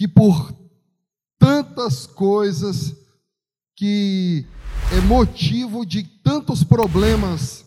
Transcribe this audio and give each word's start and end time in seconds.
que 0.00 0.08
por 0.08 0.50
tantas 1.38 2.06
coisas 2.06 2.96
que 3.76 4.46
é 4.96 5.00
motivo 5.02 5.84
de 5.84 6.02
tantos 6.24 6.64
problemas 6.64 7.66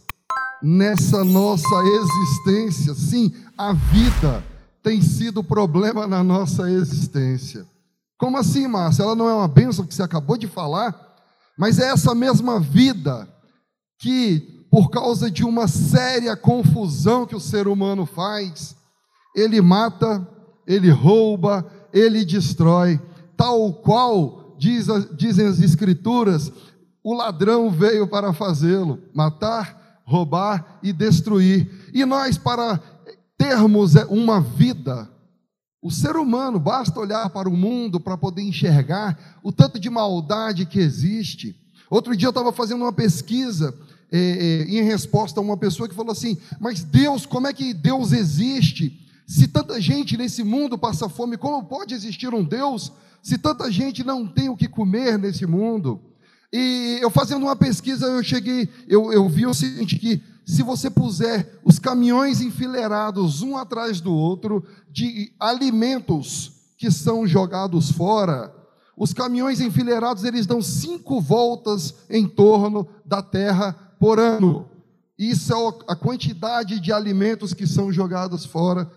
nessa 0.59 1.23
nossa 1.23 1.75
existência. 1.83 2.96
Sim, 2.96 3.32
a 3.55 3.71
vida 3.73 4.43
tem 4.82 5.00
sido 5.00 5.43
problema 5.43 6.07
na 6.07 6.23
nossa 6.23 6.71
existência. 6.71 7.68
Como 8.18 8.36
assim, 8.36 8.68
Márcia? 8.68 9.04
Ela 9.04 9.13
não 9.13 9.29
é 9.29 9.36
uma 9.36 9.47
bênção 9.47 9.86
que 9.86 9.93
você 9.93 10.02
acabou 10.02 10.36
de 10.36 10.47
falar? 10.47 11.15
Mas 11.55 11.77
é 11.77 11.91
essa 11.91 12.15
mesma 12.15 12.59
vida 12.59 13.29
que, 14.00 14.65
por 14.71 14.89
causa 14.89 15.29
de 15.29 15.43
uma 15.43 15.68
séria 15.68 16.36
confusão 16.36 17.28
que 17.28 17.36
o 17.36 17.39
ser 17.39 17.68
humano 17.68 18.07
faz, 18.07 18.75
ele 19.36 19.61
mata, 19.61 20.28
ele 20.65 20.89
rouba, 20.89 21.82
ele 21.93 22.25
destrói, 22.25 23.00
tal 23.38 23.71
qual 23.74 24.56
diz, 24.57 24.88
dizem 25.15 25.46
as 25.46 25.60
Escrituras, 25.60 26.51
o 27.04 27.14
ladrão 27.14 27.70
veio 27.70 28.07
para 28.07 28.34
fazê-lo, 28.34 29.00
matar, 29.14 30.01
roubar 30.04 30.79
e 30.82 30.92
destruir. 30.92 31.70
E 31.93 32.06
nós, 32.06 32.38
para 32.38 32.81
termos 33.38 33.94
uma 34.09 34.42
vida, 34.42 35.09
o 35.81 35.92
ser 35.92 36.16
humano, 36.16 36.59
basta 36.59 37.00
olhar 37.00 37.30
para 37.30 37.50
o 37.50 37.58
mundo 37.58 38.00
para 38.00 38.17
poder 38.17 38.42
enxergar 38.42 39.39
o 39.44 39.52
tanto 39.52 39.80
de 39.80 39.89
maldade 39.89 40.66
que 40.66 40.80
existe. 40.80 41.56
Outro 41.89 42.16
dia 42.16 42.28
eu 42.28 42.31
estava 42.31 42.53
fazendo 42.53 42.81
uma 42.81 42.94
pesquisa 42.94 43.73
é, 44.12 44.17
é, 44.17 44.64
em 44.64 44.81
resposta 44.84 45.39
a 45.39 45.44
uma 45.44 45.58
pessoa 45.58 45.89
que 45.89 45.95
falou 45.95 46.14
assim: 46.14 46.38
Mas 46.60 46.84
Deus, 46.84 47.26
como 47.26 47.48
é 47.48 47.54
que 47.54 47.73
Deus 47.73 48.14
existe? 48.14 49.00
Se 49.34 49.48
tanta 49.48 49.81
gente 49.81 50.16
nesse 50.16 50.44
mundo 50.44 50.78
passa 50.78 51.09
fome, 51.09 51.38
como 51.38 51.64
pode 51.64 51.95
existir 51.95 52.31
um 52.31 52.44
Deus 52.44 52.92
se 53.20 53.36
tanta 53.36 53.72
gente 53.72 54.03
não 54.03 54.28
tem 54.28 54.48
o 54.48 54.56
que 54.56 54.67
comer 54.67 55.17
nesse 55.17 55.48
mundo? 55.48 56.00
E 56.52 57.00
eu 57.02 57.09
fazendo 57.09 57.42
uma 57.42 57.56
pesquisa, 57.56 58.06
eu 58.06 58.22
cheguei, 58.22 58.70
eu, 58.88 59.11
eu 59.11 59.28
vi 59.28 59.48
o 59.48 59.54
seguinte: 59.56 59.98
que 59.98 60.22
se 60.45 60.61
você 60.61 60.88
puser 60.88 61.59
os 61.66 61.80
caminhões 61.80 62.42
enfileirados 62.42 63.42
um 63.42 63.58
atrás 63.58 64.00
do 64.00 64.14
outro 64.14 64.64
de 64.92 65.34
alimentos 65.39 66.52
que 66.78 66.92
são 66.92 67.26
jogados 67.26 67.89
fora, 67.89 68.54
os 68.95 69.14
caminhões 69.14 69.59
enfileirados 69.59 70.26
eles 70.26 70.45
dão 70.45 70.61
cinco 70.61 71.20
voltas 71.20 71.95
em 72.08 72.28
torno 72.28 72.88
da 73.04 73.23
Terra 73.23 73.73
por 74.00 74.20
ano. 74.20 74.70
Isso 75.17 75.54
é 75.54 75.92
a 75.92 75.95
quantidade 75.95 76.80
de 76.80 76.94
alimentos 76.94 77.52
que 77.52 77.66
são 77.66 77.92
jogados 77.92 78.45
fora 78.45 78.92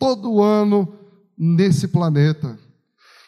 todo 0.00 0.42
ano 0.42 0.92
nesse 1.38 1.86
planeta. 1.86 2.58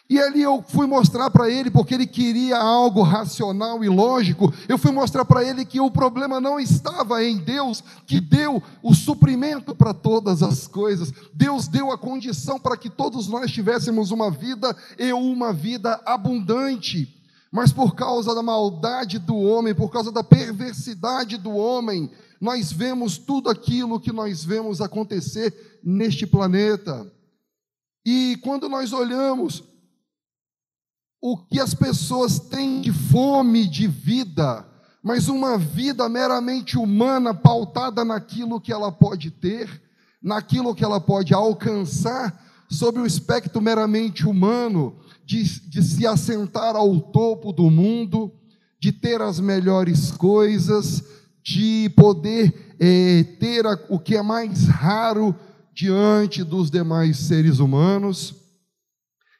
E 0.09 0.19
ali 0.19 0.41
eu 0.41 0.63
fui 0.67 0.85
mostrar 0.85 1.29
para 1.29 1.49
ele, 1.49 1.71
porque 1.71 1.93
ele 1.93 2.05
queria 2.05 2.57
algo 2.57 3.01
racional 3.01 3.83
e 3.83 3.89
lógico, 3.89 4.53
eu 4.67 4.77
fui 4.77 4.91
mostrar 4.91 5.23
para 5.23 5.43
ele 5.43 5.63
que 5.63 5.79
o 5.79 5.89
problema 5.89 6.41
não 6.41 6.59
estava 6.59 7.23
em 7.23 7.37
Deus, 7.37 7.83
que 8.05 8.19
deu 8.19 8.61
o 8.81 8.93
suprimento 8.93 9.73
para 9.73 9.93
todas 9.93 10.43
as 10.43 10.67
coisas. 10.67 11.13
Deus 11.33 11.67
deu 11.67 11.91
a 11.91 11.97
condição 11.97 12.59
para 12.59 12.75
que 12.75 12.89
todos 12.89 13.27
nós 13.27 13.51
tivéssemos 13.51 14.11
uma 14.11 14.29
vida 14.29 14.75
e 14.99 15.13
uma 15.13 15.53
vida 15.53 16.01
abundante. 16.05 17.07
Mas 17.51 17.71
por 17.71 17.95
causa 17.95 18.35
da 18.35 18.43
maldade 18.43 19.19
do 19.19 19.37
homem, 19.37 19.75
por 19.75 19.91
causa 19.91 20.11
da 20.11 20.23
perversidade 20.23 21.37
do 21.37 21.51
homem, 21.51 22.09
nós 22.43 22.73
vemos 22.73 23.17
tudo 23.17 23.49
aquilo 23.49 24.01
que 24.01 24.11
nós 24.11 24.43
vemos 24.43 24.81
acontecer 24.81 25.79
neste 25.81 26.27
planeta. 26.27 27.09
E 28.05 28.37
quando 28.43 28.67
nós 28.67 28.91
olhamos 28.91 29.63
o 31.21 31.37
que 31.37 31.57
as 31.57 31.73
pessoas 31.73 32.39
têm 32.39 32.81
de 32.81 32.91
fome 32.91 33.65
de 33.65 33.87
vida, 33.87 34.67
mas 35.01 35.29
uma 35.29 35.57
vida 35.57 36.09
meramente 36.09 36.77
humana, 36.77 37.33
pautada 37.33 38.03
naquilo 38.03 38.59
que 38.59 38.73
ela 38.73 38.91
pode 38.91 39.31
ter, 39.31 39.81
naquilo 40.21 40.75
que 40.75 40.83
ela 40.83 40.99
pode 40.99 41.33
alcançar, 41.33 42.65
sobre 42.69 43.01
o 43.01 43.05
espectro 43.05 43.61
meramente 43.61 44.27
humano, 44.27 44.97
de, 45.23 45.61
de 45.69 45.81
se 45.81 46.05
assentar 46.05 46.75
ao 46.75 46.99
topo 46.99 47.53
do 47.53 47.71
mundo, 47.71 48.33
de 48.81 48.91
ter 48.91 49.21
as 49.21 49.39
melhores 49.39 50.11
coisas, 50.11 51.22
de 51.43 51.91
poder 51.95 52.75
eh, 52.79 53.23
ter 53.39 53.65
a, 53.67 53.77
o 53.89 53.99
que 53.99 54.15
é 54.15 54.21
mais 54.21 54.65
raro 54.67 55.35
diante 55.73 56.43
dos 56.43 56.71
demais 56.71 57.17
seres 57.17 57.59
humanos. 57.59 58.35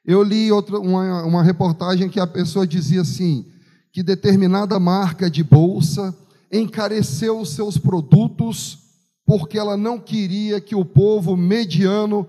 Eu 0.05 0.21
li 0.21 0.51
outra, 0.51 0.79
uma, 0.79 1.23
uma 1.23 1.43
reportagem 1.43 2.09
que 2.09 2.19
a 2.19 2.27
pessoa 2.27 2.67
dizia 2.67 3.01
assim: 3.01 3.45
que 3.91 4.03
determinada 4.03 4.79
marca 4.79 5.29
de 5.29 5.43
bolsa 5.43 6.15
encareceu 6.51 7.39
os 7.39 7.49
seus 7.49 7.77
produtos 7.77 8.79
porque 9.25 9.57
ela 9.57 9.77
não 9.77 9.99
queria 9.99 10.59
que 10.59 10.75
o 10.75 10.83
povo 10.83 11.37
mediano 11.37 12.27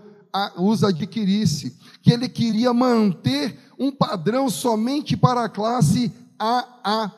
os 0.56 0.82
adquirisse, 0.82 1.76
que 2.02 2.12
ele 2.12 2.28
queria 2.28 2.72
manter 2.72 3.56
um 3.78 3.90
padrão 3.90 4.48
somente 4.48 5.16
para 5.16 5.44
a 5.44 5.48
classe 5.48 6.12
AA+. 6.38 7.12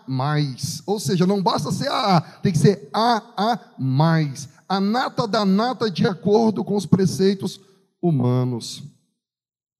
Ou 0.87 1.01
seja, 1.01 1.27
não 1.27 1.43
basta 1.43 1.73
ser 1.73 1.89
AA, 1.89 2.21
tem 2.43 2.53
que 2.53 2.59
ser 2.59 2.89
AA+. 2.93 3.59
A 4.69 4.81
nata 4.81 5.27
da 5.27 5.45
nata 5.45 5.91
de 5.91 6.07
acordo 6.07 6.65
com 6.65 6.77
os 6.77 6.87
preceitos 6.87 7.61
humanos. 8.03 8.83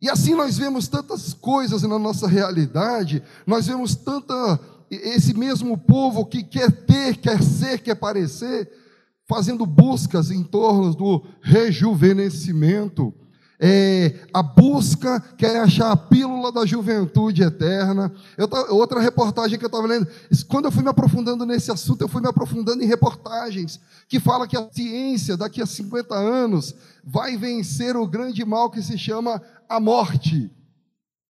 E 0.01 0.11
assim 0.11 0.35
nós 0.35 0.59
vemos 0.59 0.89
tantas 0.89 1.33
coisas 1.33 1.83
na 1.83 1.99
nossa 1.99 2.29
realidade, 2.29 3.23
nós 3.47 3.67
vemos 3.67 3.95
tanta 3.95 4.61
esse 4.91 5.35
mesmo 5.35 5.77
povo 5.77 6.25
que 6.25 6.45
quer 6.45 6.71
ter, 6.71 7.17
quer 7.17 7.43
ser, 7.43 7.81
quer 7.81 7.97
parecer, 7.97 8.71
fazendo 9.29 9.67
buscas 9.67 10.31
em 10.31 10.45
torno 10.45 10.95
do 10.95 11.25
rejuvenescimento, 11.41 13.13
é, 13.59 14.21
a 14.33 14.43
busca 14.43 15.21
quer 15.37 15.61
achar 15.61 15.91
a 15.91 15.97
pílula 15.97 16.53
da 16.53 16.67
juventude 16.67 17.43
eterna. 17.43 18.13
Eu, 18.37 18.49
outra 18.75 19.01
reportagem 19.01 19.59
que 19.59 19.65
eu 19.65 19.69
estava 19.69 19.87
lendo, 19.87 20.07
quando 20.49 20.67
eu 20.67 20.73
fui 20.73 20.83
me 20.83 20.91
aprofundando 20.91 21.47
nesse 21.47 21.71
assunto, 21.71 22.03
eu 22.03 22.09
fui 22.09 22.21
me 22.21 22.29
aprofundando 22.29 22.83
em 22.83 22.87
reportagens 22.87 23.81
que 24.09 24.21
fala 24.21 24.47
que 24.47 24.57
a 24.57 24.69
ciência, 24.71 25.37
daqui 25.37 25.63
a 25.63 25.67
50 25.67 26.15
anos, 26.15 26.75
vai 27.05 27.37
vencer 27.37 27.97
o 27.97 28.07
grande 28.07 28.45
mal 28.45 28.71
que 28.71 28.83
se 28.83 28.99
chama 28.99 29.41
a 29.69 29.81
morte. 29.81 30.51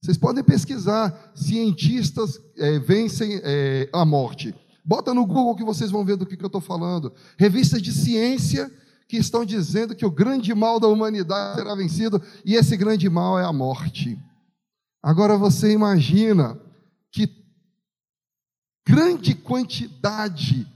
Vocês 0.03 0.19
podem 0.19 0.43
pesquisar, 0.43 1.33
cientistas 1.35 2.41
é, 2.57 2.79
vencem 2.79 3.41
é, 3.43 3.89
a 3.93 4.05
morte. 4.05 4.55
Bota 4.85 5.13
no 5.13 5.27
Google 5.27 5.57
que 5.57 5.65
vocês 5.65 5.91
vão 5.91 6.05
ver 6.05 6.17
do 6.17 6.27
que, 6.27 6.37
que 6.37 6.45
eu 6.45 6.49
estou 6.49 6.61
falando. 6.61 7.13
Revistas 7.37 7.83
de 7.83 7.93
ciência 7.93 8.71
que 9.09 9.17
estão 9.17 9.45
dizendo 9.45 9.95
que 9.95 10.05
o 10.05 10.11
grande 10.11 10.55
mal 10.55 10.81
da 10.81 10.89
humanidade 10.89 11.59
será 11.59 11.75
vencido, 11.75 12.21
e 12.45 12.55
esse 12.55 12.77
grande 12.77 13.09
mal 13.09 13.39
é 13.39 13.45
a 13.45 13.53
morte. 13.53 14.19
Agora 15.03 15.37
você 15.37 15.73
imagina 15.73 16.59
que 17.13 17.29
grande 18.87 19.35
quantidade 19.35 20.67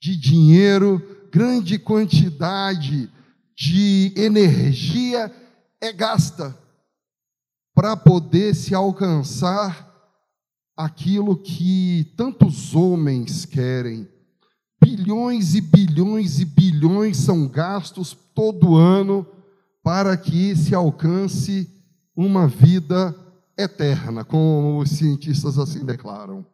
de 0.00 0.16
dinheiro, 0.16 1.26
grande 1.30 1.78
quantidade 1.78 3.10
de 3.56 4.12
energia 4.16 5.34
é 5.80 5.92
gasta 5.92 6.56
para 7.74 7.96
poder 7.96 8.54
se 8.54 8.74
alcançar 8.74 9.88
aquilo 10.76 11.36
que 11.36 12.12
tantos 12.16 12.74
homens 12.74 13.44
querem. 13.44 14.08
Bilhões 14.82 15.54
e 15.54 15.60
bilhões 15.60 16.40
e 16.40 16.44
bilhões 16.44 17.16
são 17.18 17.46
gastos 17.46 18.16
todo 18.34 18.76
ano 18.76 19.26
para 19.82 20.16
que 20.16 20.56
se 20.56 20.74
alcance 20.74 21.68
uma 22.16 22.46
vida 22.46 23.14
eterna, 23.56 24.24
como 24.24 24.78
os 24.78 24.90
cientistas 24.90 25.58
assim 25.58 25.84
declaram. 25.84 26.44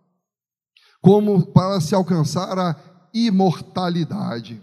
Como 1.00 1.46
para 1.46 1.80
se 1.80 1.94
alcançar 1.94 2.58
a 2.58 2.76
imortalidade. 3.14 4.62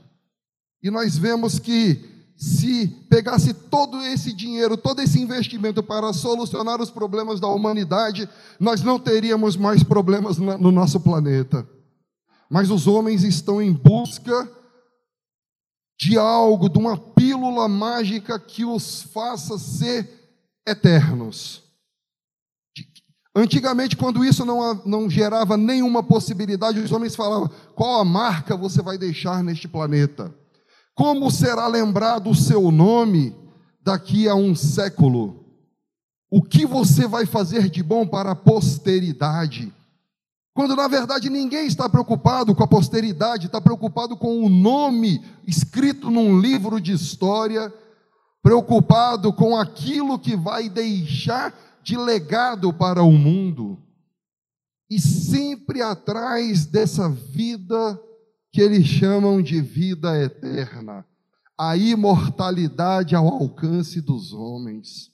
E 0.82 0.92
nós 0.92 1.18
vemos 1.18 1.60
que 1.60 2.14
se 2.36 2.88
pegasse 3.10 3.54
todo 3.54 4.02
esse 4.02 4.34
dinheiro, 4.34 4.76
todo 4.76 5.02
esse 5.02 5.22
investimento 5.22 5.82
para 5.82 6.12
solucionar 6.12 6.82
os 6.82 6.90
problemas 6.90 7.40
da 7.40 7.48
humanidade, 7.48 8.28
nós 8.60 8.82
não 8.82 9.00
teríamos 9.00 9.56
mais 9.56 9.82
problemas 9.84 10.38
no 10.38 10.72
nosso 10.72 11.00
planeta. 11.00 11.68
Mas 12.54 12.70
os 12.70 12.86
homens 12.86 13.24
estão 13.24 13.60
em 13.60 13.74
busca 13.74 14.48
de 16.00 16.20
algo, 16.20 16.70
de 16.70 16.78
uma 16.78 16.96
pílula 16.96 17.68
mágica 17.68 18.40
que 18.40 18.64
os 18.64 19.02
faça 19.02 19.58
ser 19.58 20.08
eternos. 20.68 21.64
Antigamente, 23.36 23.98
quando 23.98 24.24
isso 24.24 24.46
não, 24.46 24.76
não 24.86 25.10
gerava 25.10 25.58
nenhuma 25.58 26.04
possibilidade, 26.04 26.80
os 26.80 26.92
homens 26.92 27.16
falavam: 27.16 27.50
qual 27.74 28.00
a 28.00 28.06
marca 28.06 28.56
você 28.56 28.84
vai 28.84 29.00
deixar 29.00 29.44
neste 29.44 29.68
planeta? 29.68 30.32
Como 30.94 31.32
será 31.32 31.66
lembrado 31.66 32.30
o 32.30 32.36
seu 32.36 32.70
nome 32.70 33.36
daqui 33.82 34.30
a 34.30 34.36
um 34.36 34.54
século? 34.54 35.44
o 36.36 36.42
que 36.42 36.66
você 36.66 37.08
vai 37.08 37.28
fazer 37.28 37.70
de 37.70 37.84
bom 37.84 38.08
para 38.08 38.32
a 38.32 38.36
posteridade. 38.36 39.72
Quando 40.54 40.76
na 40.76 40.88
verdade 40.88 41.30
ninguém 41.30 41.66
está 41.66 41.90
preocupado 41.90 42.54
com 42.54 42.64
a 42.64 42.68
posteridade, 42.68 43.48
está 43.48 43.60
preocupado 43.60 44.16
com 44.16 44.44
o 44.44 44.50
nome 44.50 45.26
escrito 45.48 46.12
num 46.12 46.40
livro 46.40 46.80
de 46.80 46.92
história, 46.92 47.74
preocupado 48.42 49.34
com 49.34 49.58
aquilo 49.58 50.20
que 50.20 50.36
vai 50.36 50.70
deixar 50.70 51.54
de 51.82 51.98
legado 51.98 52.72
para 52.72 53.02
o 53.02 53.12
mundo. 53.12 53.82
E 54.90 55.00
sempre 55.00 55.82
atrás 55.82 56.68
dessa 56.68 57.10
vida 57.10 58.00
que 58.52 58.62
eles 58.62 58.86
chamam 58.86 59.42
de 59.42 59.60
vida 59.60 60.22
eterna, 60.22 61.04
a 61.58 61.76
imortalidade 61.76 63.16
ao 63.16 63.28
alcance 63.28 64.00
dos 64.00 64.32
homens. 64.34 65.12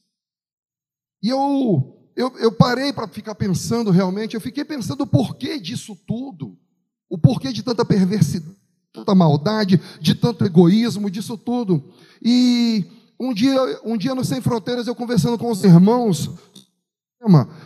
E 1.24 1.30
eu, 1.30 1.99
eu, 2.20 2.34
eu 2.38 2.52
parei 2.52 2.92
para 2.92 3.08
ficar 3.08 3.34
pensando 3.34 3.92
realmente, 3.92 4.36
eu 4.36 4.42
fiquei 4.42 4.66
pensando 4.66 5.04
o 5.04 5.08
porquê 5.08 5.58
disso 5.58 5.98
tudo, 6.06 6.58
o 7.10 7.18
porquê 7.18 7.54
de 7.54 7.64
tanta 7.64 7.86
perversidade, 7.86 8.58
tanta 8.92 9.16
maldade, 9.16 9.80
de 10.02 10.14
tanto 10.14 10.44
egoísmo, 10.44 11.10
disso 11.10 11.38
tudo. 11.38 11.82
E 12.22 12.86
um 13.18 13.34
dia, 13.34 13.58
um 13.86 13.96
dia 13.96 14.14
no 14.14 14.26
Sem 14.26 14.42
Fronteiras, 14.42 14.86
eu 14.86 14.96
conversando 14.96 15.38
com 15.38 15.50
os 15.50 15.64
irmãos, 15.64 16.30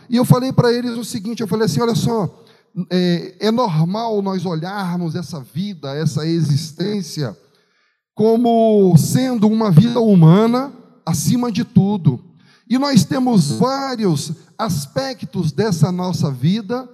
e 0.08 0.14
eu 0.14 0.24
falei 0.24 0.52
para 0.52 0.72
eles 0.72 0.96
o 0.96 1.04
seguinte: 1.04 1.40
eu 1.40 1.48
falei 1.48 1.66
assim, 1.66 1.80
olha 1.80 1.96
só, 1.96 2.44
é, 2.92 3.34
é 3.40 3.50
normal 3.50 4.22
nós 4.22 4.46
olharmos 4.46 5.16
essa 5.16 5.40
vida, 5.40 5.96
essa 5.96 6.24
existência, 6.24 7.36
como 8.14 8.96
sendo 8.96 9.48
uma 9.48 9.72
vida 9.72 9.98
humana 9.98 10.72
acima 11.04 11.50
de 11.50 11.64
tudo. 11.64 12.34
E 12.68 12.78
nós 12.78 13.04
temos 13.04 13.52
vários 13.52 14.32
aspectos 14.58 15.52
dessa 15.52 15.90
nossa 15.90 16.30
vida, 16.30 16.88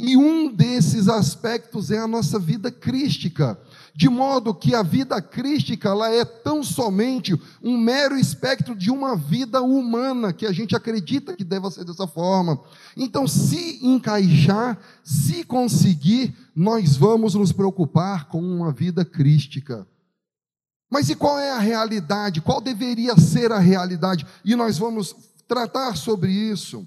e 0.00 0.16
um 0.16 0.54
desses 0.54 1.08
aspectos 1.08 1.90
é 1.90 1.98
a 1.98 2.06
nossa 2.06 2.38
vida 2.38 2.70
crística. 2.70 3.58
De 3.92 4.08
modo 4.08 4.54
que 4.54 4.72
a 4.72 4.80
vida 4.80 5.20
crística 5.20 5.88
ela 5.88 6.08
é 6.08 6.24
tão 6.24 6.62
somente 6.62 7.36
um 7.60 7.76
mero 7.76 8.16
espectro 8.16 8.76
de 8.76 8.92
uma 8.92 9.16
vida 9.16 9.60
humana, 9.60 10.32
que 10.32 10.46
a 10.46 10.52
gente 10.52 10.76
acredita 10.76 11.34
que 11.34 11.42
deva 11.42 11.68
ser 11.68 11.84
dessa 11.84 12.06
forma. 12.06 12.60
Então, 12.96 13.26
se 13.26 13.84
encaixar, 13.84 14.78
se 15.02 15.42
conseguir, 15.42 16.32
nós 16.54 16.96
vamos 16.96 17.34
nos 17.34 17.50
preocupar 17.50 18.28
com 18.28 18.40
uma 18.40 18.70
vida 18.70 19.04
crística. 19.04 19.84
Mas 20.88 21.10
e 21.10 21.16
qual 21.16 21.40
é 21.40 21.50
a 21.50 21.58
realidade? 21.58 22.40
Qual 22.40 22.60
deveria 22.60 23.18
ser 23.18 23.50
a 23.50 23.58
realidade? 23.58 24.24
E 24.44 24.54
nós 24.54 24.78
vamos 24.78 25.14
tratar 25.48 25.96
sobre 25.96 26.30
isso. 26.30 26.86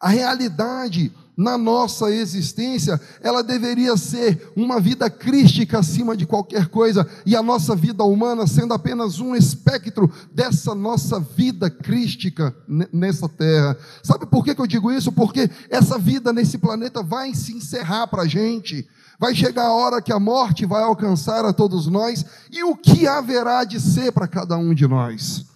A 0.00 0.08
realidade 0.08 1.12
na 1.36 1.58
nossa 1.58 2.10
existência, 2.10 2.98
ela 3.20 3.42
deveria 3.42 3.94
ser 3.96 4.50
uma 4.56 4.80
vida 4.80 5.10
crística 5.10 5.78
acima 5.78 6.16
de 6.16 6.24
qualquer 6.24 6.68
coisa, 6.68 7.06
e 7.26 7.36
a 7.36 7.42
nossa 7.42 7.76
vida 7.76 8.02
humana 8.04 8.46
sendo 8.46 8.72
apenas 8.72 9.20
um 9.20 9.36
espectro 9.36 10.10
dessa 10.32 10.74
nossa 10.74 11.20
vida 11.20 11.68
crística 11.68 12.56
nessa 12.90 13.28
terra. 13.28 13.76
Sabe 14.02 14.24
por 14.24 14.42
que, 14.42 14.58
eu 14.58 14.66
digo 14.66 14.90
isso? 14.90 15.12
Porque 15.12 15.50
essa 15.68 15.98
vida 15.98 16.32
nesse 16.32 16.56
planeta 16.56 17.02
vai 17.02 17.34
se 17.34 17.52
encerrar 17.52 18.06
para 18.06 18.22
a 18.22 18.26
gente. 18.26 18.88
Vai 19.18 19.34
chegar 19.34 19.66
a 19.66 19.74
hora 19.74 20.02
que 20.02 20.12
a 20.12 20.20
morte 20.20 20.64
vai 20.64 20.82
alcançar 20.82 21.44
a 21.44 21.52
todos 21.52 21.86
nós, 21.86 22.24
e 22.50 22.64
o 22.64 22.74
que 22.74 23.06
haverá 23.06 23.64
de 23.64 23.78
ser 23.78 24.10
para 24.10 24.26
cada 24.26 24.56
um 24.56 24.72
de 24.72 24.86
nós? 24.86 25.55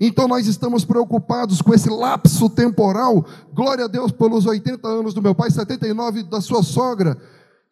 Então 0.00 0.28
nós 0.28 0.46
estamos 0.46 0.84
preocupados 0.84 1.60
com 1.60 1.74
esse 1.74 1.90
lapso 1.90 2.48
temporal. 2.48 3.26
Glória 3.52 3.86
a 3.86 3.88
Deus 3.88 4.12
pelos 4.12 4.46
80 4.46 4.86
anos 4.86 5.12
do 5.12 5.20
meu 5.20 5.34
pai, 5.34 5.50
79 5.50 6.22
da 6.22 6.40
sua 6.40 6.62
sogra. 6.62 7.18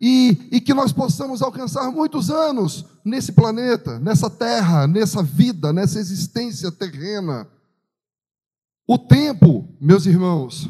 E, 0.00 0.48
e 0.52 0.60
que 0.60 0.74
nós 0.74 0.92
possamos 0.92 1.40
alcançar 1.40 1.90
muitos 1.90 2.30
anos 2.30 2.84
nesse 3.04 3.32
planeta, 3.32 3.98
nessa 3.98 4.28
terra, 4.28 4.86
nessa 4.86 5.22
vida, 5.22 5.72
nessa 5.72 5.98
existência 5.98 6.70
terrena. 6.70 7.46
O 8.86 8.98
tempo, 8.98 9.66
meus 9.80 10.04
irmãos, 10.04 10.68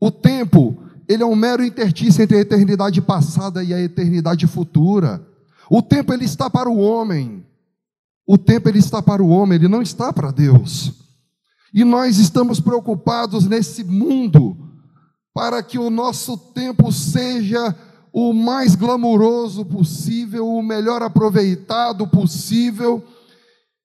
o 0.00 0.10
tempo 0.10 0.76
ele 1.08 1.22
é 1.22 1.26
um 1.26 1.34
mero 1.34 1.64
intertício 1.64 2.22
entre 2.22 2.36
a 2.36 2.40
eternidade 2.40 3.00
passada 3.00 3.64
e 3.64 3.72
a 3.72 3.80
eternidade 3.80 4.46
futura. 4.46 5.26
O 5.70 5.80
tempo 5.80 6.12
ele 6.12 6.24
está 6.24 6.50
para 6.50 6.68
o 6.68 6.78
homem. 6.78 7.46
O 8.28 8.36
tempo 8.36 8.68
ele 8.68 8.78
está 8.78 9.00
para 9.00 9.22
o 9.22 9.28
homem, 9.28 9.56
ele 9.56 9.68
não 9.68 9.80
está 9.80 10.12
para 10.12 10.30
Deus. 10.30 10.92
E 11.72 11.82
nós 11.82 12.18
estamos 12.18 12.60
preocupados 12.60 13.46
nesse 13.46 13.82
mundo 13.82 14.56
para 15.32 15.62
que 15.62 15.78
o 15.78 15.90
nosso 15.90 16.36
tempo 16.36 16.92
seja 16.92 17.74
o 18.12 18.32
mais 18.32 18.74
glamouroso 18.74 19.64
possível, 19.64 20.46
o 20.46 20.62
melhor 20.62 21.02
aproveitado 21.02 22.06
possível 22.06 23.02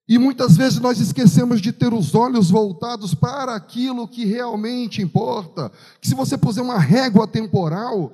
e 0.07 0.18
muitas 0.18 0.57
vezes 0.57 0.80
nós 0.80 1.00
esquecemos 1.00 1.62
de 1.62 1.72
ter 1.72 1.94
os 1.94 2.13
olhos 2.13 2.50
voltados 2.50 3.13
para 3.13 3.56
aquilo 3.56 4.07
que 4.07 4.25
realmente 4.25 5.01
importa. 5.01 5.72
Que 6.01 6.07
se 6.07 6.16
você 6.16 6.38
puser 6.38 6.63
uma 6.63 6.78
régua 6.78 7.25
temporal, 7.25 8.12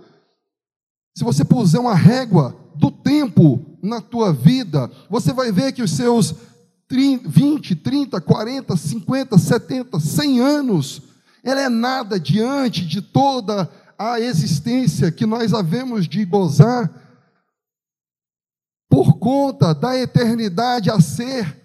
se 1.15 1.23
você 1.23 1.43
puser 1.43 1.81
uma 1.81 1.95
régua 1.95 2.55
do 2.75 2.91
tempo 2.91 3.68
na 3.81 4.01
tua 4.01 4.33
vida, 4.33 4.89
você 5.09 5.33
vai 5.33 5.51
ver 5.51 5.71
que 5.71 5.81
os 5.81 5.91
seus 5.91 6.35
20, 6.91 7.75
30, 7.75 8.19
40, 8.19 8.75
50, 8.75 9.37
70, 9.37 9.99
100 9.99 10.39
anos, 10.39 11.01
ela 11.43 11.61
é 11.61 11.69
nada 11.69 12.19
diante 12.19 12.85
de 12.85 13.01
toda 13.01 13.69
a 13.97 14.19
existência 14.19 15.11
que 15.11 15.25
nós 15.25 15.53
havemos 15.53 16.07
de 16.07 16.25
gozar 16.25 16.89
por 18.89 19.19
conta 19.19 19.73
da 19.73 19.95
eternidade 19.95 20.89
a 20.89 20.99
ser 20.99 21.57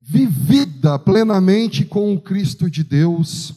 vivida 0.00 0.98
plenamente 0.98 1.84
com 1.84 2.14
o 2.14 2.20
Cristo 2.20 2.70
de 2.70 2.82
Deus. 2.82 3.54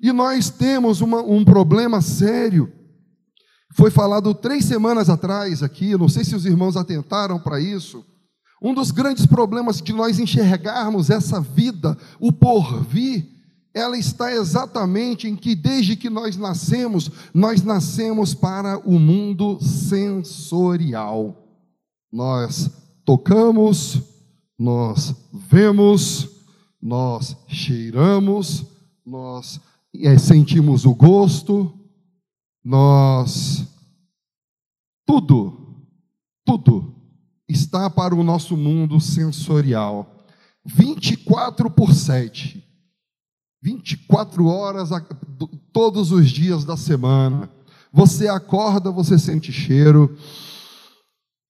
E 0.00 0.12
nós 0.12 0.50
temos 0.50 1.00
uma, 1.00 1.22
um 1.22 1.44
problema 1.44 2.02
sério. 2.02 2.70
Foi 3.76 3.90
falado 3.90 4.32
três 4.32 4.64
semanas 4.64 5.10
atrás 5.10 5.62
aqui, 5.62 5.94
não 5.98 6.08
sei 6.08 6.24
se 6.24 6.34
os 6.34 6.46
irmãos 6.46 6.78
atentaram 6.78 7.38
para 7.38 7.60
isso. 7.60 8.02
Um 8.60 8.72
dos 8.72 8.90
grandes 8.90 9.26
problemas 9.26 9.82
de 9.82 9.92
nós 9.92 10.18
enxergarmos 10.18 11.10
essa 11.10 11.42
vida, 11.42 11.94
o 12.18 12.32
porvir, 12.32 13.28
ela 13.74 13.98
está 13.98 14.32
exatamente 14.32 15.28
em 15.28 15.36
que 15.36 15.54
desde 15.54 15.94
que 15.94 16.08
nós 16.08 16.38
nascemos, 16.38 17.10
nós 17.34 17.62
nascemos 17.62 18.32
para 18.32 18.78
o 18.78 18.98
mundo 18.98 19.58
sensorial. 19.60 21.36
Nós 22.10 22.70
tocamos, 23.04 24.00
nós 24.58 25.14
vemos, 25.50 26.30
nós 26.80 27.36
cheiramos, 27.46 28.64
nós 29.04 29.60
é, 29.94 30.16
sentimos 30.16 30.86
o 30.86 30.94
gosto, 30.94 31.75
nós. 32.66 33.64
Tudo, 35.06 35.76
tudo 36.44 36.92
está 37.48 37.88
para 37.88 38.12
o 38.12 38.24
nosso 38.24 38.56
mundo 38.56 38.98
sensorial. 39.00 40.26
24 40.64 41.70
por 41.70 41.94
7. 41.94 42.64
24 43.62 44.46
horas 44.46 44.90
todos 45.72 46.10
os 46.10 46.28
dias 46.28 46.64
da 46.64 46.76
semana. 46.76 47.48
Você 47.92 48.26
acorda, 48.26 48.90
você 48.90 49.16
sente 49.16 49.52
cheiro, 49.52 50.18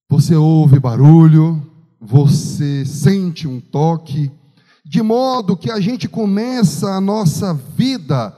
você 0.08 0.36
ouve 0.36 0.78
barulho, 0.78 1.66
você 1.98 2.84
sente 2.84 3.48
um 3.48 3.58
toque, 3.58 4.30
de 4.84 5.02
modo 5.02 5.56
que 5.56 5.70
a 5.70 5.80
gente 5.80 6.08
começa 6.08 6.90
a 6.90 7.00
nossa 7.00 7.54
vida 7.54 8.36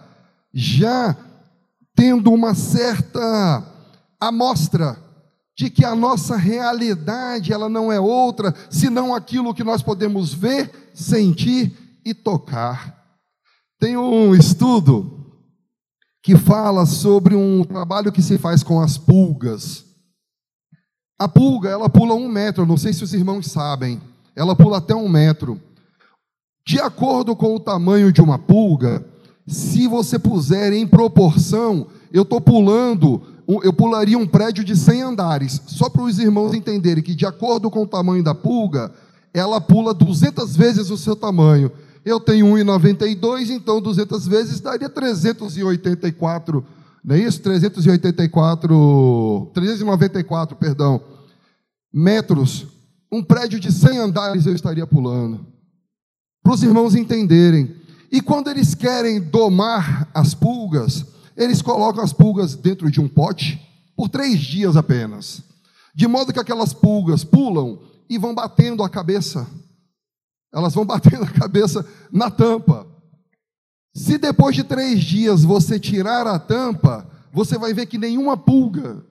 já 0.54 1.27
tendo 1.98 2.32
uma 2.32 2.54
certa 2.54 3.60
amostra 4.20 4.96
de 5.56 5.68
que 5.68 5.84
a 5.84 5.96
nossa 5.96 6.36
realidade 6.36 7.52
ela 7.52 7.68
não 7.68 7.90
é 7.90 7.98
outra 7.98 8.54
senão 8.70 9.12
aquilo 9.12 9.52
que 9.52 9.64
nós 9.64 9.82
podemos 9.82 10.32
ver, 10.32 10.92
sentir 10.94 12.00
e 12.04 12.14
tocar. 12.14 13.04
Tem 13.80 13.96
um 13.96 14.32
estudo 14.32 15.26
que 16.22 16.36
fala 16.36 16.86
sobre 16.86 17.34
um 17.34 17.64
trabalho 17.64 18.12
que 18.12 18.22
se 18.22 18.38
faz 18.38 18.62
com 18.62 18.80
as 18.80 18.96
pulgas. 18.96 19.84
A 21.18 21.26
pulga, 21.26 21.68
ela 21.68 21.88
pula 21.88 22.14
um 22.14 22.28
metro, 22.28 22.64
não 22.64 22.76
sei 22.76 22.92
se 22.92 23.02
os 23.02 23.12
irmãos 23.12 23.48
sabem, 23.48 24.00
ela 24.36 24.54
pula 24.54 24.78
até 24.78 24.94
um 24.94 25.08
metro. 25.08 25.60
De 26.64 26.80
acordo 26.80 27.34
com 27.34 27.56
o 27.56 27.60
tamanho 27.60 28.12
de 28.12 28.20
uma 28.20 28.38
pulga, 28.38 29.04
se 29.48 29.88
você 29.88 30.18
puser 30.18 30.72
em 30.72 30.86
proporção, 30.86 31.86
eu 32.12 32.22
estou 32.22 32.40
pulando, 32.40 33.22
eu 33.62 33.72
pularia 33.72 34.18
um 34.18 34.26
prédio 34.26 34.62
de 34.62 34.76
100 34.76 35.02
andares, 35.02 35.62
só 35.66 35.88
para 35.88 36.02
os 36.02 36.18
irmãos 36.18 36.54
entenderem 36.54 37.02
que, 37.02 37.14
de 37.14 37.24
acordo 37.24 37.70
com 37.70 37.82
o 37.82 37.86
tamanho 37.86 38.22
da 38.22 38.34
pulga, 38.34 38.92
ela 39.32 39.60
pula 39.60 39.94
200 39.94 40.54
vezes 40.54 40.90
o 40.90 40.96
seu 40.96 41.16
tamanho. 41.16 41.72
Eu 42.04 42.20
tenho 42.20 42.46
1,92, 42.46 43.50
então 43.50 43.80
200 43.80 44.26
vezes 44.26 44.60
daria 44.60 44.88
384, 44.88 46.64
não 47.04 47.16
é 47.16 47.20
isso? 47.20 47.40
384, 47.40 49.50
394, 49.54 50.56
perdão, 50.56 51.00
metros. 51.92 52.66
Um 53.10 53.22
prédio 53.22 53.58
de 53.58 53.72
100 53.72 53.98
andares 53.98 54.46
eu 54.46 54.54
estaria 54.54 54.86
pulando. 54.86 55.46
Para 56.42 56.52
os 56.52 56.62
irmãos 56.62 56.94
entenderem. 56.94 57.77
E 58.10 58.20
quando 58.20 58.48
eles 58.48 58.74
querem 58.74 59.20
domar 59.20 60.08
as 60.14 60.34
pulgas, 60.34 61.04
eles 61.36 61.60
colocam 61.62 62.02
as 62.02 62.12
pulgas 62.12 62.54
dentro 62.54 62.90
de 62.90 63.00
um 63.00 63.08
pote 63.08 63.60
por 63.96 64.08
três 64.08 64.40
dias 64.40 64.76
apenas. 64.76 65.42
De 65.94 66.06
modo 66.06 66.32
que 66.32 66.40
aquelas 66.40 66.72
pulgas 66.72 67.24
pulam 67.24 67.78
e 68.08 68.18
vão 68.18 68.34
batendo 68.34 68.82
a 68.82 68.88
cabeça. 68.88 69.46
Elas 70.52 70.74
vão 70.74 70.84
batendo 70.86 71.24
a 71.24 71.30
cabeça 71.30 71.84
na 72.10 72.30
tampa. 72.30 72.86
Se 73.94 74.16
depois 74.16 74.54
de 74.54 74.64
três 74.64 75.02
dias 75.02 75.42
você 75.42 75.78
tirar 75.78 76.26
a 76.26 76.38
tampa, 76.38 77.06
você 77.32 77.58
vai 77.58 77.74
ver 77.74 77.86
que 77.86 77.98
nenhuma 77.98 78.36
pulga 78.36 79.04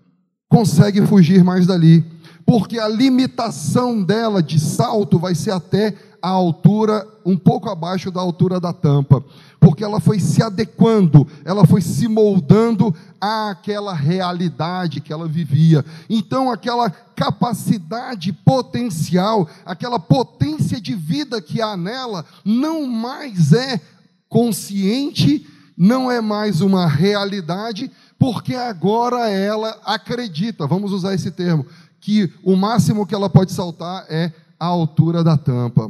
consegue 0.49 1.05
fugir 1.05 1.43
mais 1.43 1.67
dali, 1.67 2.05
porque 2.45 2.79
a 2.79 2.87
limitação 2.87 4.01
dela 4.01 4.41
de 4.41 4.59
salto 4.59 5.19
vai 5.19 5.35
ser 5.35 5.51
até 5.51 5.93
a 6.27 6.31
altura, 6.31 7.07
um 7.25 7.37
pouco 7.37 7.69
abaixo 7.69 8.11
da 8.11 8.19
altura 8.19 8.59
da 8.59 8.73
tampa, 8.73 9.23
porque 9.61 9.81
ela 9.81 10.01
foi 10.01 10.19
se 10.19 10.43
adequando, 10.43 11.25
ela 11.45 11.65
foi 11.65 11.79
se 11.81 12.05
moldando 12.05 12.93
àquela 13.19 13.93
realidade 13.93 14.99
que 14.99 15.13
ela 15.13 15.25
vivia. 15.25 15.85
Então, 16.09 16.51
aquela 16.51 16.89
capacidade 16.89 18.33
potencial, 18.33 19.47
aquela 19.65 19.97
potência 19.97 20.81
de 20.81 20.93
vida 20.93 21.41
que 21.41 21.61
há 21.61 21.77
nela, 21.77 22.25
não 22.43 22.85
mais 22.85 23.53
é 23.53 23.79
consciente, 24.27 25.47
não 25.77 26.11
é 26.11 26.19
mais 26.19 26.59
uma 26.59 26.87
realidade, 26.87 27.89
porque 28.19 28.53
agora 28.53 29.29
ela 29.29 29.79
acredita, 29.85 30.67
vamos 30.67 30.91
usar 30.91 31.13
esse 31.13 31.31
termo, 31.31 31.65
que 32.01 32.29
o 32.43 32.57
máximo 32.57 33.07
que 33.07 33.15
ela 33.15 33.29
pode 33.29 33.53
saltar 33.53 34.05
é 34.09 34.33
a 34.59 34.65
altura 34.65 35.23
da 35.23 35.37
tampa. 35.37 35.89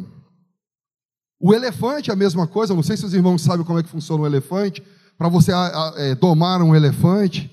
O 1.39 1.53
elefante 1.53 2.10
é 2.10 2.13
a 2.13 2.15
mesma 2.15 2.48
coisa, 2.48 2.74
não 2.74 2.82
sei 2.82 2.98
se 2.98 3.06
os 3.06 3.13
irmãos 3.13 3.41
sabem 3.41 3.65
como 3.65 3.77
é 3.77 3.84
que 3.84 3.89
funciona 3.89 4.24
um 4.24 4.25
elefante. 4.25 4.82
Para 5.17 5.29
você 5.29 5.51
é, 5.98 6.15
domar 6.15 6.62
um 6.62 6.75
elefante, 6.75 7.51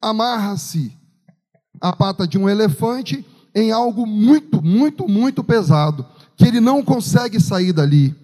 amarra-se 0.00 0.92
a 1.80 1.92
pata 1.92 2.26
de 2.26 2.36
um 2.38 2.48
elefante 2.48 3.24
em 3.54 3.72
algo 3.72 4.06
muito, 4.06 4.62
muito, 4.62 5.08
muito 5.08 5.42
pesado, 5.42 6.06
que 6.36 6.44
ele 6.44 6.60
não 6.60 6.84
consegue 6.84 7.40
sair 7.40 7.72
dali. 7.72 8.14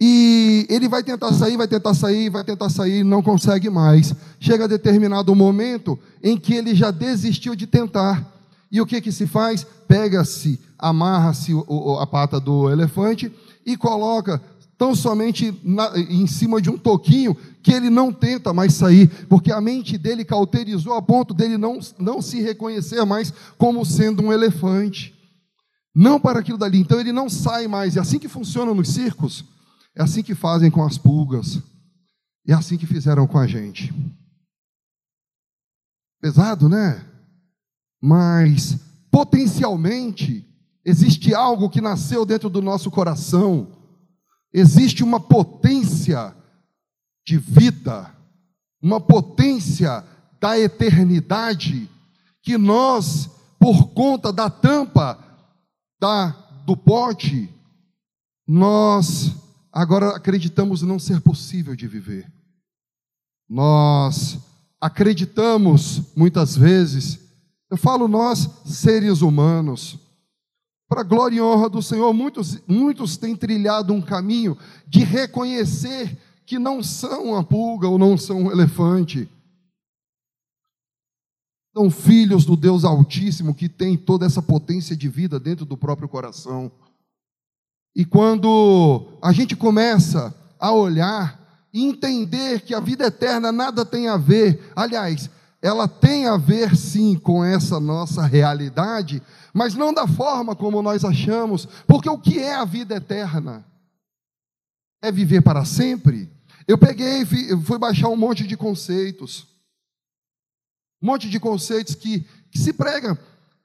E 0.00 0.66
ele 0.68 0.88
vai 0.88 1.02
tentar 1.02 1.32
sair, 1.32 1.56
vai 1.56 1.66
tentar 1.66 1.94
sair, 1.94 2.28
vai 2.28 2.44
tentar 2.44 2.68
sair, 2.70 3.02
não 3.02 3.22
consegue 3.22 3.68
mais. 3.68 4.14
Chega 4.38 4.64
a 4.64 4.68
determinado 4.68 5.34
momento 5.34 5.98
em 6.22 6.36
que 6.36 6.54
ele 6.54 6.74
já 6.74 6.90
desistiu 6.90 7.56
de 7.56 7.66
tentar. 7.66 8.32
E 8.70 8.80
o 8.80 8.86
que 8.86 9.00
que 9.00 9.10
se 9.10 9.26
faz? 9.26 9.66
Pega-se, 9.88 10.60
amarra-se 10.78 11.52
a 12.00 12.06
pata 12.06 12.38
do 12.38 12.70
elefante 12.70 13.32
e 13.68 13.76
coloca 13.76 14.42
tão 14.78 14.94
somente 14.94 15.54
na, 15.62 15.92
em 15.98 16.26
cima 16.26 16.62
de 16.62 16.70
um 16.70 16.78
toquinho 16.78 17.36
que 17.62 17.70
ele 17.70 17.90
não 17.90 18.10
tenta 18.10 18.54
mais 18.54 18.72
sair, 18.72 19.08
porque 19.26 19.52
a 19.52 19.60
mente 19.60 19.98
dele 19.98 20.24
cauterizou 20.24 20.94
a 20.94 21.02
ponto 21.02 21.34
dele 21.34 21.58
não, 21.58 21.78
não 21.98 22.22
se 22.22 22.40
reconhecer 22.40 23.04
mais 23.04 23.30
como 23.58 23.84
sendo 23.84 24.22
um 24.22 24.32
elefante. 24.32 25.14
Não 25.94 26.18
para 26.18 26.40
aquilo 26.40 26.56
dali. 26.56 26.78
Então 26.78 26.98
ele 26.98 27.12
não 27.12 27.28
sai 27.28 27.66
mais. 27.66 27.96
É 27.96 28.00
assim 28.00 28.18
que 28.18 28.28
funciona 28.28 28.72
nos 28.72 28.88
circos. 28.88 29.44
É 29.94 30.02
assim 30.02 30.22
que 30.22 30.34
fazem 30.34 30.70
com 30.70 30.82
as 30.82 30.96
pulgas. 30.96 31.60
É 32.46 32.54
assim 32.54 32.78
que 32.78 32.86
fizeram 32.86 33.26
com 33.26 33.36
a 33.36 33.46
gente. 33.46 33.92
Pesado, 36.22 36.68
né? 36.68 37.04
Mas 38.00 38.78
potencialmente 39.10 40.47
existe 40.88 41.34
algo 41.34 41.68
que 41.68 41.82
nasceu 41.82 42.24
dentro 42.24 42.48
do 42.48 42.62
nosso 42.62 42.90
coração, 42.90 43.76
existe 44.50 45.04
uma 45.04 45.20
potência 45.20 46.34
de 47.26 47.36
vida, 47.36 48.10
uma 48.80 48.98
potência 48.98 50.02
da 50.40 50.58
eternidade, 50.58 51.90
que 52.42 52.56
nós, 52.56 53.28
por 53.58 53.88
conta 53.88 54.32
da 54.32 54.48
tampa 54.48 55.18
da, 56.00 56.28
do 56.64 56.74
pote, 56.74 57.52
nós 58.46 59.34
agora 59.70 60.16
acreditamos 60.16 60.80
não 60.80 60.98
ser 60.98 61.20
possível 61.20 61.76
de 61.76 61.86
viver. 61.86 62.32
Nós 63.46 64.38
acreditamos 64.80 66.14
muitas 66.16 66.56
vezes, 66.56 67.18
eu 67.70 67.76
falo 67.76 68.08
nós, 68.08 68.48
seres 68.64 69.20
humanos, 69.20 70.07
para 70.88 71.02
a 71.02 71.04
glória 71.04 71.36
e 71.36 71.40
honra 71.40 71.68
do 71.68 71.82
Senhor, 71.82 72.12
muitos, 72.14 72.58
muitos 72.66 73.16
têm 73.18 73.36
trilhado 73.36 73.92
um 73.92 74.00
caminho 74.00 74.56
de 74.86 75.04
reconhecer 75.04 76.18
que 76.46 76.58
não 76.58 76.82
são 76.82 77.26
uma 77.26 77.44
pulga 77.44 77.86
ou 77.86 77.98
não 77.98 78.16
são 78.16 78.44
um 78.44 78.50
elefante. 78.50 79.28
São 81.76 81.90
filhos 81.90 82.46
do 82.46 82.56
Deus 82.56 82.84
Altíssimo 82.84 83.54
que 83.54 83.68
tem 83.68 83.98
toda 83.98 84.24
essa 84.24 84.40
potência 84.40 84.96
de 84.96 85.08
vida 85.08 85.38
dentro 85.38 85.66
do 85.66 85.76
próprio 85.76 86.08
coração. 86.08 86.72
E 87.94 88.04
quando 88.04 89.18
a 89.20 89.30
gente 89.30 89.54
começa 89.54 90.34
a 90.58 90.72
olhar 90.72 91.38
e 91.72 91.84
entender 91.84 92.62
que 92.62 92.74
a 92.74 92.80
vida 92.80 93.06
eterna 93.06 93.52
nada 93.52 93.84
tem 93.84 94.08
a 94.08 94.16
ver, 94.16 94.72
aliás, 94.74 95.28
ela 95.60 95.86
tem 95.86 96.26
a 96.26 96.36
ver 96.36 96.76
sim 96.76 97.16
com 97.16 97.44
essa 97.44 97.78
nossa 97.78 98.24
realidade, 98.24 99.22
mas 99.58 99.74
não 99.74 99.92
da 99.92 100.06
forma 100.06 100.54
como 100.54 100.80
nós 100.80 101.04
achamos, 101.04 101.66
porque 101.84 102.08
o 102.08 102.16
que 102.16 102.38
é 102.38 102.54
a 102.54 102.64
vida 102.64 102.94
eterna? 102.94 103.66
É 105.02 105.10
viver 105.10 105.42
para 105.42 105.64
sempre? 105.64 106.30
Eu 106.68 106.78
peguei, 106.78 107.24
fui 107.24 107.76
baixar 107.76 108.08
um 108.08 108.16
monte 108.16 108.46
de 108.46 108.56
conceitos, 108.56 109.48
um 111.02 111.08
monte 111.08 111.28
de 111.28 111.40
conceitos 111.40 111.96
que, 111.96 112.20
que 112.52 112.58
se 112.58 112.72
prega 112.72 113.18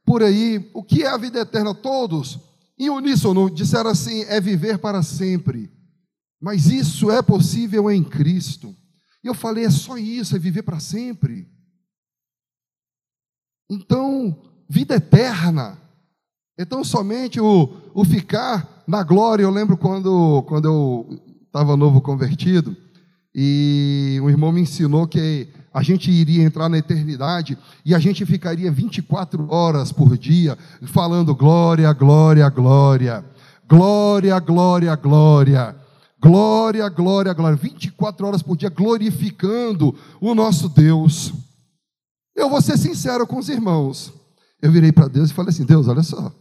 por 0.03 0.23
aí. 0.23 0.67
O 0.73 0.83
que 0.83 1.03
é 1.03 1.09
a 1.09 1.17
vida 1.17 1.41
eterna? 1.41 1.75
Todos, 1.75 2.39
em 2.75 2.89
uníssono, 2.89 3.47
disseram 3.51 3.91
assim: 3.91 4.23
é 4.23 4.41
viver 4.41 4.79
para 4.79 5.03
sempre. 5.03 5.71
Mas 6.41 6.65
isso 6.65 7.11
é 7.11 7.21
possível 7.21 7.91
em 7.91 8.03
Cristo. 8.03 8.75
E 9.23 9.27
eu 9.27 9.35
falei: 9.35 9.65
é 9.65 9.69
só 9.69 9.95
isso, 9.95 10.35
é 10.35 10.39
viver 10.39 10.63
para 10.63 10.79
sempre. 10.79 11.47
Então, 13.69 14.51
vida 14.67 14.95
eterna. 14.95 15.82
Então, 16.57 16.83
somente 16.83 17.39
o, 17.39 17.69
o 17.93 18.05
ficar 18.05 18.83
na 18.87 19.03
glória. 19.03 19.43
Eu 19.43 19.49
lembro 19.49 19.75
quando, 19.77 20.43
quando 20.43 20.65
eu 20.65 21.19
estava 21.45 21.77
novo 21.77 22.01
convertido, 22.01 22.75
e 23.35 24.19
um 24.21 24.29
irmão 24.29 24.51
me 24.51 24.61
ensinou 24.61 25.07
que 25.07 25.47
a 25.73 25.81
gente 25.81 26.11
iria 26.11 26.43
entrar 26.43 26.69
na 26.69 26.77
eternidade 26.77 27.57
e 27.83 27.95
a 27.95 27.99
gente 27.99 28.25
ficaria 28.25 28.71
24 28.71 29.51
horas 29.51 29.91
por 29.91 30.15
dia 30.15 30.55
falando 30.85 31.33
glória, 31.33 31.91
glória, 31.93 32.47
glória, 32.49 33.25
glória, 33.67 34.39
glória, 34.39 34.95
glória, 34.95 35.75
glória, 36.21 36.89
glória, 36.89 37.33
glória, 37.33 37.55
24 37.57 38.27
horas 38.27 38.43
por 38.43 38.55
dia 38.55 38.69
glorificando 38.69 39.95
o 40.21 40.35
nosso 40.35 40.69
Deus. 40.69 41.33
Eu 42.35 42.49
vou 42.49 42.61
ser 42.61 42.77
sincero 42.77 43.25
com 43.25 43.39
os 43.39 43.49
irmãos. 43.49 44.13
Eu 44.63 44.71
virei 44.71 44.93
para 44.93 45.09
Deus 45.09 45.29
e 45.29 45.33
falei 45.33 45.49
assim: 45.49 45.65
Deus, 45.65 45.89
olha 45.89 46.01
só, 46.01 46.33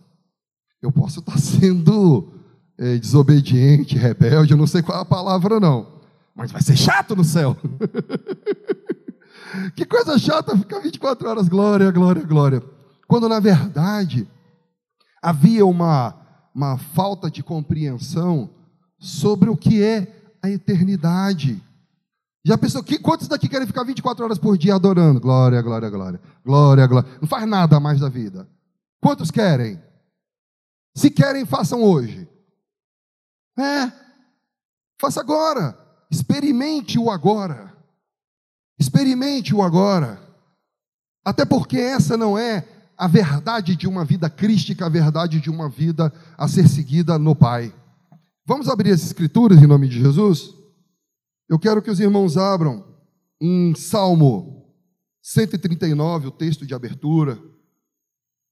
eu 0.80 0.92
posso 0.92 1.18
estar 1.18 1.36
sendo 1.38 2.32
é, 2.78 2.96
desobediente, 2.96 3.98
rebelde, 3.98 4.52
eu 4.52 4.56
não 4.56 4.66
sei 4.68 4.80
qual 4.80 4.96
é 4.96 5.02
a 5.02 5.04
palavra, 5.04 5.58
não. 5.58 6.00
Mas 6.32 6.52
vai 6.52 6.62
ser 6.62 6.76
chato 6.76 7.16
no 7.16 7.24
céu. 7.24 7.56
que 9.74 9.84
coisa 9.84 10.16
chata 10.20 10.56
ficar 10.56 10.78
24 10.78 11.28
horas, 11.28 11.48
glória, 11.48 11.90
glória, 11.90 12.22
glória. 12.22 12.62
Quando 13.08 13.28
na 13.28 13.40
verdade 13.40 14.28
havia 15.20 15.66
uma, 15.66 16.14
uma 16.54 16.78
falta 16.78 17.28
de 17.28 17.42
compreensão 17.42 18.48
sobre 19.00 19.50
o 19.50 19.56
que 19.56 19.82
é 19.82 20.06
a 20.40 20.48
eternidade. 20.48 21.60
Já 22.44 22.58
pensou, 22.58 22.82
que, 22.82 22.98
quantos 22.98 23.28
daqui 23.28 23.48
querem 23.48 23.66
ficar 23.66 23.84
24 23.84 24.24
horas 24.24 24.38
por 24.38 24.58
dia 24.58 24.74
adorando? 24.74 25.20
Glória, 25.20 25.62
glória, 25.62 25.88
glória. 25.88 26.20
Glória, 26.44 26.86
glória. 26.86 27.10
Não 27.20 27.28
faz 27.28 27.46
nada 27.46 27.78
mais 27.78 28.00
da 28.00 28.08
vida. 28.08 28.48
Quantos 29.00 29.30
querem? 29.30 29.80
Se 30.94 31.08
querem, 31.08 31.46
façam 31.46 31.82
hoje. 31.82 32.28
É. 33.56 33.92
Faça 35.00 35.20
agora. 35.20 35.78
Experimente 36.10 36.98
o 36.98 37.10
agora. 37.10 37.72
Experimente 38.78 39.54
o 39.54 39.62
agora. 39.62 40.20
Até 41.24 41.44
porque 41.44 41.78
essa 41.78 42.16
não 42.16 42.36
é 42.36 42.66
a 42.98 43.06
verdade 43.06 43.76
de 43.76 43.86
uma 43.86 44.04
vida 44.04 44.28
crística, 44.28 44.84
a 44.84 44.88
verdade 44.88 45.40
de 45.40 45.48
uma 45.48 45.68
vida 45.68 46.12
a 46.36 46.48
ser 46.48 46.68
seguida 46.68 47.18
no 47.18 47.36
Pai. 47.36 47.72
Vamos 48.44 48.68
abrir 48.68 48.90
as 48.90 49.04
escrituras 49.04 49.62
em 49.62 49.66
nome 49.66 49.88
de 49.88 50.00
Jesus? 50.00 50.61
Eu 51.52 51.58
quero 51.58 51.82
que 51.82 51.90
os 51.90 52.00
irmãos 52.00 52.38
abram 52.38 52.82
em 53.38 53.74
Salmo 53.74 54.74
139, 55.20 56.28
o 56.28 56.30
texto 56.30 56.66
de 56.66 56.72
abertura. 56.72 57.38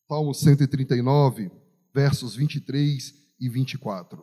Salmo 0.07 0.35
139, 0.35 1.50
versos 1.95 2.37
23 2.37 3.14
e 3.40 3.49
24. 3.49 4.23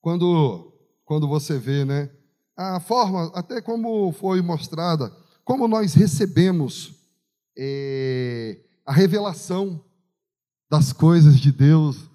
Quando, 0.00 0.72
quando 1.04 1.26
você 1.26 1.58
vê, 1.58 1.84
né, 1.84 2.08
a 2.56 2.78
forma, 2.78 3.32
até 3.34 3.60
como 3.60 4.12
foi 4.12 4.40
mostrada, 4.40 5.12
como 5.44 5.66
nós 5.66 5.94
recebemos 5.94 6.94
é, 7.58 8.56
a 8.86 8.92
revelação 8.92 9.84
das 10.70 10.92
coisas 10.92 11.40
de 11.40 11.50
Deus, 11.50 12.08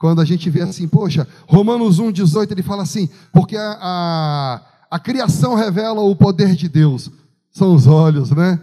quando 0.00 0.20
a 0.20 0.24
gente 0.24 0.50
vê 0.50 0.62
assim, 0.62 0.88
poxa, 0.88 1.28
Romanos 1.46 2.00
1, 2.00 2.10
18, 2.10 2.54
ele 2.54 2.62
fala 2.64 2.82
assim, 2.82 3.08
porque 3.32 3.56
a, 3.56 3.78
a, 3.80 4.69
a 4.90 4.98
criação 4.98 5.54
revela 5.54 6.00
o 6.00 6.16
poder 6.16 6.56
de 6.56 6.68
Deus, 6.68 7.10
são 7.52 7.74
os 7.74 7.86
olhos, 7.86 8.30
né? 8.30 8.60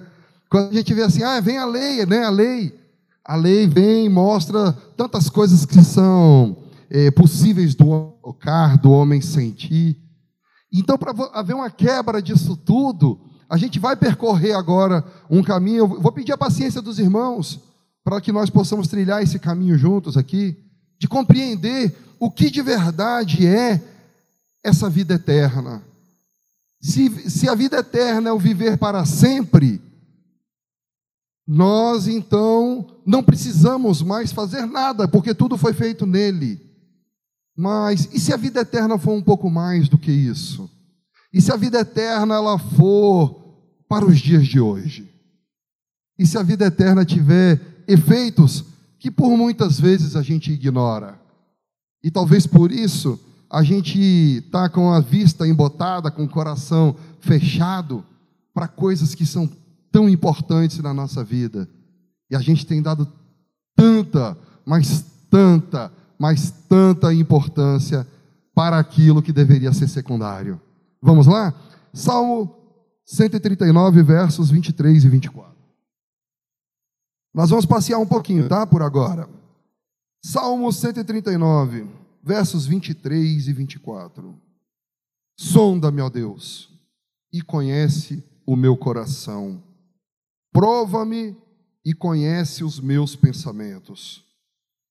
Quando 0.50 0.72
a 0.72 0.74
gente 0.74 0.94
vê 0.94 1.04
assim, 1.04 1.24
ah, 1.24 1.40
vem 1.40 1.58
a 1.58 1.66
lei, 1.66 2.06
né? 2.06 2.26
A 2.26 2.30
lei, 2.30 2.78
a 3.24 3.36
lei 3.36 3.66
vem, 3.66 4.10
mostra 4.10 4.74
tantas 4.96 5.30
coisas 5.30 5.66
que 5.66 5.82
são 5.84 6.58
é, 6.90 7.10
possíveis 7.12 7.76
do 7.76 8.14
tocar, 8.22 8.78
do 8.78 8.92
homem 8.92 9.22
sentir. 9.22 9.98
Então, 10.72 10.98
para 10.98 11.14
haver 11.34 11.56
uma 11.56 11.70
quebra 11.70 12.22
disso 12.22 12.58
tudo, 12.58 13.20
a 13.50 13.56
gente 13.56 13.80
vai 13.80 13.96
percorrer 13.96 14.54
agora 14.54 15.06
um 15.30 15.42
caminho. 15.42 15.80
Eu 15.80 16.02
vou 16.02 16.12
pedir 16.12 16.34
a 16.34 16.38
paciência 16.38 16.82
dos 16.82 17.00
irmãos 17.00 17.60
para 18.04 18.20
que 18.20 18.32
nós 18.32 18.50
possamos 18.50 18.88
trilhar 18.88 19.24
esse 19.24 19.40
caminho 19.40 19.78
juntos 19.78 20.18
aqui 20.18 20.58
de 21.00 21.08
compreender 21.08 21.96
o 22.20 22.30
que 22.30 22.50
de 22.50 22.62
verdade 22.62 23.46
é 23.46 23.82
essa 24.64 24.90
vida 24.90 25.14
eterna. 25.14 25.82
Se, 26.80 27.30
se 27.30 27.50
a 27.50 27.56
vida 27.56 27.78
eterna 27.78 28.30
é 28.30 28.32
o 28.32 28.40
viver 28.40 28.78
para 28.78 29.06
sempre, 29.06 29.82
nós 31.48 32.08
então 32.08 33.02
não 33.06 33.24
precisamos 33.24 34.02
mais 34.02 34.32
fazer 34.32 34.66
nada, 34.66 35.08
porque 35.08 35.34
tudo 35.34 35.58
foi 35.58 35.74
feito 35.74 36.06
nele. 36.06 36.62
Mas 37.56 38.10
e 38.14 38.20
se 38.20 38.34
a 38.34 38.38
vida 38.38 38.62
eterna 38.62 38.98
for 39.00 39.14
um 39.14 39.22
pouco 39.22 39.50
mais 39.50 39.90
do 39.90 39.98
que 39.98 40.12
isso? 40.12 40.70
E 41.34 41.42
se 41.42 41.52
a 41.52 41.56
vida 41.56 41.80
eterna 41.80 42.36
ela 42.36 42.60
for 42.60 43.56
para 43.88 44.06
os 44.06 44.20
dias 44.20 44.46
de 44.46 44.60
hoje? 44.60 45.10
E 46.20 46.26
se 46.26 46.38
a 46.38 46.44
vida 46.44 46.66
eterna 46.66 47.06
tiver 47.06 47.60
efeitos 47.88 48.66
que 49.00 49.10
por 49.10 49.36
muitas 49.38 49.80
vezes 49.80 50.16
a 50.16 50.22
gente 50.22 50.52
ignora. 50.52 51.20
E 52.04 52.12
talvez 52.12 52.46
por 52.46 52.72
isso 52.72 53.20
a 53.50 53.64
gente 53.64 54.00
está 54.00 54.70
com 54.70 54.92
a 54.92 55.00
vista 55.00 55.48
embotada, 55.48 56.12
com 56.12 56.24
o 56.24 56.30
coração 56.30 56.96
fechado 57.20 58.04
para 58.54 58.68
coisas 58.68 59.16
que 59.16 59.26
são 59.26 59.50
tão 59.92 60.10
importantes 60.10 60.80
na 60.80 60.94
nossa 60.94 61.24
vida. 61.24 61.68
E 62.30 62.36
a 62.36 62.40
gente 62.40 62.66
tem 62.66 62.82
dado 62.82 63.08
tanta, 63.76 64.38
mas 64.66 65.06
tanta, 65.30 65.92
mas 66.20 66.52
tanta 66.68 67.14
importância 67.14 68.06
para 68.54 68.78
aquilo 68.78 69.22
que 69.22 69.32
deveria 69.32 69.72
ser 69.72 69.88
secundário. 69.88 70.60
Vamos 71.02 71.28
lá? 71.28 71.54
Salmo 71.94 72.54
139, 73.06 74.04
versos 74.04 74.50
23 74.50 75.06
e 75.06 75.10
24. 75.10 75.56
Nós 77.34 77.50
vamos 77.50 77.66
passear 77.66 78.00
um 78.00 78.06
pouquinho, 78.06 78.50
tá? 78.50 78.66
Por 78.66 78.82
agora. 78.82 79.30
Salmo 80.24 80.74
139, 80.74 81.88
versos 82.28 82.66
23 82.68 83.48
e 83.48 83.54
24. 83.54 84.40
Sonda-me, 85.40 86.02
ó 86.02 86.10
Deus, 86.10 86.70
e 87.32 87.42
conhece 87.42 88.24
o 88.46 88.56
meu 88.56 88.76
coração. 88.76 89.64
Prova-me 90.52 91.36
e 91.86 91.94
conhece 91.94 92.64
os 92.64 92.80
meus 92.80 93.16
pensamentos. 93.16 94.24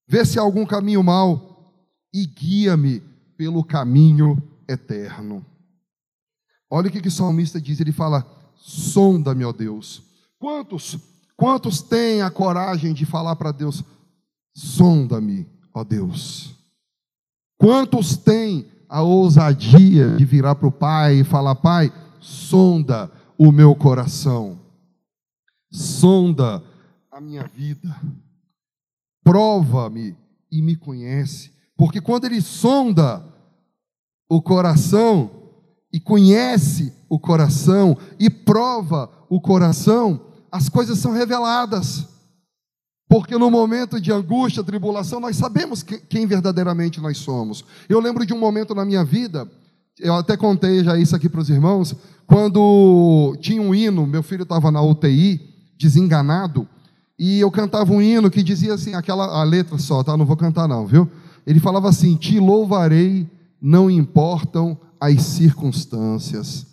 Vê 0.08 0.24
se 0.24 0.38
há 0.38 0.42
algum 0.42 0.64
caminho 0.64 1.02
mau 1.02 1.84
e 2.12 2.26
guia-me 2.26 3.00
pelo 3.36 3.62
caminho 3.62 4.42
eterno. 4.66 5.44
Olha 6.70 6.88
o 6.88 6.90
que, 6.90 7.02
que 7.02 7.08
o 7.08 7.12
salmista 7.12 7.60
diz: 7.60 7.80
ele 7.80 7.92
fala, 7.92 8.26
sonda-me, 8.56 9.44
ó 9.44 9.52
Deus. 9.52 10.02
Quantos 10.38 10.98
Quantos 11.36 11.82
têm 11.82 12.22
a 12.22 12.30
coragem 12.30 12.94
de 12.94 13.04
falar 13.04 13.36
para 13.36 13.52
Deus: 13.52 13.84
sonda-me, 14.54 15.46
ó 15.72 15.84
Deus? 15.84 16.55
Quantos 17.58 18.16
têm 18.16 18.66
a 18.88 19.02
ousadia 19.02 20.16
de 20.16 20.24
virar 20.24 20.54
para 20.54 20.68
o 20.68 20.72
Pai 20.72 21.20
e 21.20 21.24
falar: 21.24 21.54
Pai, 21.56 21.92
sonda 22.20 23.10
o 23.38 23.50
meu 23.50 23.74
coração, 23.74 24.58
sonda 25.70 26.62
a 27.10 27.20
minha 27.20 27.44
vida, 27.44 27.94
prova-me 29.24 30.16
e 30.50 30.62
me 30.62 30.76
conhece, 30.76 31.52
porque 31.76 32.00
quando 32.00 32.24
Ele 32.26 32.40
sonda 32.40 33.24
o 34.28 34.42
coração 34.42 35.30
e 35.92 36.00
conhece 36.00 36.92
o 37.08 37.18
coração 37.18 37.96
e 38.18 38.28
prova 38.28 39.10
o 39.28 39.40
coração, 39.40 40.20
as 40.50 40.68
coisas 40.68 40.98
são 40.98 41.12
reveladas. 41.12 42.15
Porque 43.08 43.38
no 43.38 43.50
momento 43.50 44.00
de 44.00 44.12
angústia, 44.12 44.64
tribulação, 44.64 45.20
nós 45.20 45.36
sabemos 45.36 45.82
quem 45.82 46.26
verdadeiramente 46.26 47.00
nós 47.00 47.18
somos. 47.18 47.64
Eu 47.88 48.00
lembro 48.00 48.26
de 48.26 48.34
um 48.34 48.38
momento 48.38 48.74
na 48.74 48.84
minha 48.84 49.04
vida, 49.04 49.48
eu 49.98 50.14
até 50.14 50.36
contei 50.36 50.82
já 50.82 50.98
isso 50.98 51.14
aqui 51.14 51.28
para 51.28 51.40
os 51.40 51.48
irmãos, 51.48 51.94
quando 52.26 53.36
tinha 53.40 53.62
um 53.62 53.74
hino, 53.74 54.06
meu 54.06 54.22
filho 54.22 54.42
estava 54.42 54.70
na 54.70 54.82
UTI, 54.82 55.40
desenganado, 55.78 56.68
e 57.18 57.38
eu 57.38 57.50
cantava 57.50 57.92
um 57.92 58.02
hino 58.02 58.30
que 58.30 58.42
dizia 58.42 58.74
assim, 58.74 58.94
aquela 58.94 59.40
a 59.40 59.44
letra 59.44 59.78
só, 59.78 60.02
tá? 60.02 60.16
Não 60.16 60.26
vou 60.26 60.36
cantar 60.36 60.68
não, 60.68 60.86
viu? 60.86 61.08
Ele 61.46 61.60
falava 61.60 61.88
assim: 61.88 62.16
"Te 62.16 62.38
louvarei, 62.38 63.26
não 63.60 63.90
importam 63.90 64.78
as 65.00 65.22
circunstâncias. 65.22 66.66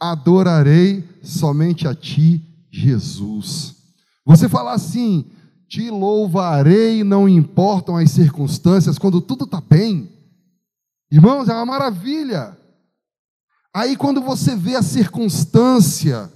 Adorarei 0.00 1.04
somente 1.22 1.88
a 1.88 1.94
ti, 1.94 2.42
Jesus. 2.70 3.76
Você 4.24 4.48
falar 4.48 4.74
assim, 4.74 5.24
te 5.68 5.90
louvarei, 5.90 7.02
não 7.02 7.28
importam 7.28 7.96
as 7.96 8.10
circunstâncias, 8.10 8.98
quando 8.98 9.20
tudo 9.20 9.44
está 9.44 9.60
bem, 9.60 10.10
irmãos, 11.10 11.48
é 11.48 11.54
uma 11.54 11.66
maravilha. 11.66 12.56
Aí, 13.74 13.96
quando 13.96 14.20
você 14.20 14.56
vê 14.56 14.76
a 14.76 14.82
circunstância 14.82 16.32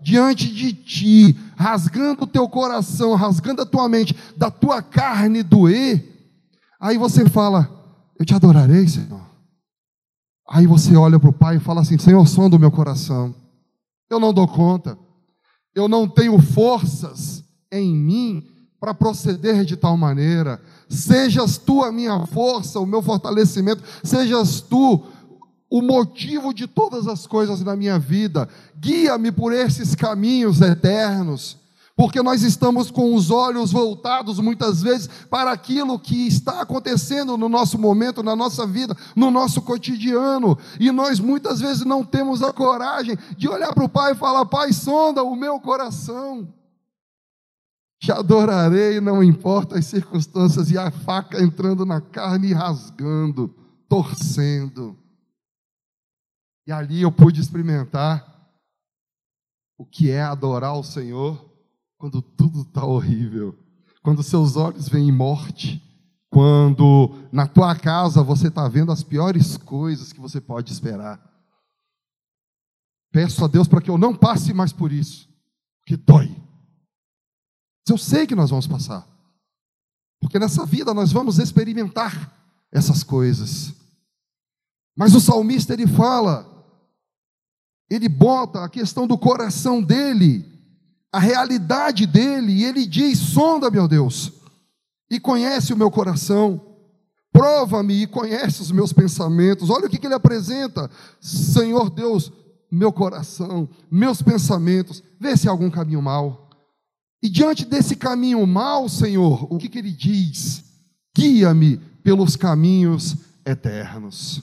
diante 0.00 0.52
de 0.52 0.72
ti, 0.72 1.36
rasgando 1.56 2.24
o 2.24 2.26
teu 2.26 2.48
coração, 2.48 3.14
rasgando 3.14 3.62
a 3.62 3.66
tua 3.66 3.88
mente, 3.88 4.14
da 4.36 4.50
tua 4.50 4.82
carne 4.82 5.42
doer, 5.42 6.32
aí 6.78 6.96
você 6.98 7.28
fala: 7.28 7.68
Eu 8.18 8.24
te 8.24 8.34
adorarei, 8.34 8.86
Senhor. 8.86 9.24
Aí 10.48 10.66
você 10.66 10.94
olha 10.94 11.18
para 11.18 11.30
o 11.30 11.32
Pai 11.32 11.56
e 11.56 11.60
fala 11.60 11.80
assim: 11.80 11.98
Senhor, 11.98 12.24
som 12.28 12.48
do 12.48 12.58
meu 12.58 12.70
coração, 12.70 13.34
eu 14.08 14.20
não 14.20 14.32
dou 14.32 14.46
conta 14.46 14.96
eu 15.74 15.88
não 15.88 16.08
tenho 16.08 16.40
forças 16.40 17.44
em 17.70 17.94
mim 17.94 18.46
para 18.84 18.92
proceder 18.92 19.64
de 19.64 19.78
tal 19.78 19.96
maneira. 19.96 20.60
Sejas 20.90 21.56
tu 21.56 21.82
a 21.82 21.90
minha 21.90 22.26
força, 22.26 22.78
o 22.78 22.84
meu 22.84 23.00
fortalecimento, 23.00 23.82
sejas 24.02 24.60
tu 24.60 25.06
o 25.70 25.80
motivo 25.80 26.52
de 26.52 26.66
todas 26.66 27.08
as 27.08 27.26
coisas 27.26 27.62
na 27.62 27.74
minha 27.74 27.98
vida. 27.98 28.46
Guia-me 28.78 29.32
por 29.32 29.54
esses 29.54 29.94
caminhos 29.94 30.60
eternos 30.60 31.56
porque 31.96 32.20
nós 32.20 32.42
estamos 32.42 32.90
com 32.90 33.14
os 33.14 33.30
olhos 33.30 33.70
voltados 33.70 34.40
muitas 34.40 34.82
vezes 34.82 35.08
para 35.30 35.52
aquilo 35.52 35.96
que 35.96 36.26
está 36.26 36.60
acontecendo 36.60 37.38
no 37.38 37.48
nosso 37.48 37.78
momento, 37.78 38.20
na 38.20 38.34
nossa 38.34 38.66
vida, 38.66 38.96
no 39.14 39.30
nosso 39.30 39.62
cotidiano, 39.62 40.58
e 40.80 40.90
nós 40.90 41.20
muitas 41.20 41.60
vezes 41.60 41.84
não 41.84 42.04
temos 42.04 42.42
a 42.42 42.52
coragem 42.52 43.16
de 43.38 43.48
olhar 43.48 43.72
para 43.72 43.84
o 43.84 43.88
Pai 43.88 44.10
e 44.10 44.16
falar: 44.16 44.44
Pai, 44.46 44.72
sonda 44.72 45.22
o 45.22 45.36
meu 45.36 45.60
coração. 45.60 46.48
Te 48.04 48.12
adorarei, 48.12 49.00
não 49.00 49.24
importa 49.24 49.78
as 49.78 49.86
circunstâncias, 49.86 50.70
e 50.70 50.76
a 50.76 50.90
faca 50.90 51.42
entrando 51.42 51.86
na 51.86 52.02
carne 52.02 52.48
e 52.48 52.52
rasgando, 52.52 53.48
torcendo. 53.88 54.94
E 56.66 56.72
ali 56.72 57.00
eu 57.00 57.10
pude 57.10 57.40
experimentar 57.40 58.22
o 59.78 59.86
que 59.86 60.10
é 60.10 60.20
adorar 60.20 60.78
o 60.78 60.84
Senhor 60.84 61.50
quando 61.96 62.20
tudo 62.20 62.60
está 62.60 62.84
horrível, 62.84 63.58
quando 64.02 64.22
seus 64.22 64.54
olhos 64.54 64.86
veem 64.86 65.10
morte, 65.10 65.82
quando 66.28 67.26
na 67.32 67.46
tua 67.46 67.74
casa 67.74 68.22
você 68.22 68.48
está 68.48 68.68
vendo 68.68 68.92
as 68.92 69.02
piores 69.02 69.56
coisas 69.56 70.12
que 70.12 70.20
você 70.20 70.42
pode 70.42 70.70
esperar. 70.70 71.18
Peço 73.10 73.42
a 73.46 73.48
Deus 73.48 73.66
para 73.66 73.80
que 73.80 73.90
eu 73.90 73.96
não 73.96 74.14
passe 74.14 74.52
mais 74.52 74.74
por 74.74 74.92
isso, 74.92 75.26
que 75.86 75.96
dói. 75.96 76.43
Eu 77.88 77.98
sei 77.98 78.26
que 78.26 78.34
nós 78.34 78.50
vamos 78.50 78.66
passar, 78.66 79.06
porque 80.20 80.38
nessa 80.38 80.64
vida 80.64 80.94
nós 80.94 81.12
vamos 81.12 81.38
experimentar 81.38 82.32
essas 82.72 83.02
coisas. 83.02 83.74
Mas 84.96 85.14
o 85.14 85.20
salmista 85.20 85.72
ele 85.72 85.86
fala, 85.86 86.46
ele 87.90 88.08
bota 88.08 88.64
a 88.64 88.68
questão 88.68 89.06
do 89.06 89.18
coração 89.18 89.82
dele, 89.82 90.44
a 91.12 91.18
realidade 91.18 92.06
dele, 92.06 92.52
e 92.52 92.64
ele 92.64 92.86
diz: 92.86 93.18
sonda, 93.18 93.70
meu 93.70 93.86
Deus, 93.86 94.32
e 95.10 95.20
conhece 95.20 95.72
o 95.72 95.76
meu 95.76 95.90
coração, 95.90 96.60
prova-me 97.32 98.02
e 98.02 98.06
conhece 98.06 98.62
os 98.62 98.70
meus 98.70 98.92
pensamentos. 98.92 99.68
Olha 99.68 99.86
o 99.86 99.90
que, 99.90 99.98
que 99.98 100.06
ele 100.06 100.14
apresenta, 100.14 100.90
Senhor 101.20 101.90
Deus, 101.90 102.32
meu 102.70 102.92
coração, 102.92 103.68
meus 103.90 104.22
pensamentos, 104.22 105.02
vê 105.20 105.36
se 105.36 105.48
há 105.48 105.50
algum 105.50 105.70
caminho 105.70 106.00
mal. 106.00 106.43
E 107.24 107.28
diante 107.30 107.64
desse 107.64 107.96
caminho 107.96 108.46
mal, 108.46 108.86
Senhor, 108.86 109.50
o 109.50 109.56
que, 109.56 109.70
que 109.70 109.78
ele 109.78 109.90
diz? 109.90 110.62
Guia-me 111.16 111.78
pelos 112.02 112.36
caminhos 112.36 113.16
eternos. 113.46 114.42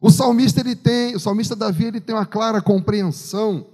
O 0.00 0.08
salmista 0.08 0.60
ele 0.60 0.76
tem, 0.76 1.16
o 1.16 1.18
salmista 1.18 1.56
Davi 1.56 1.86
ele 1.86 2.00
tem 2.00 2.14
uma 2.14 2.24
clara 2.24 2.62
compreensão 2.62 3.66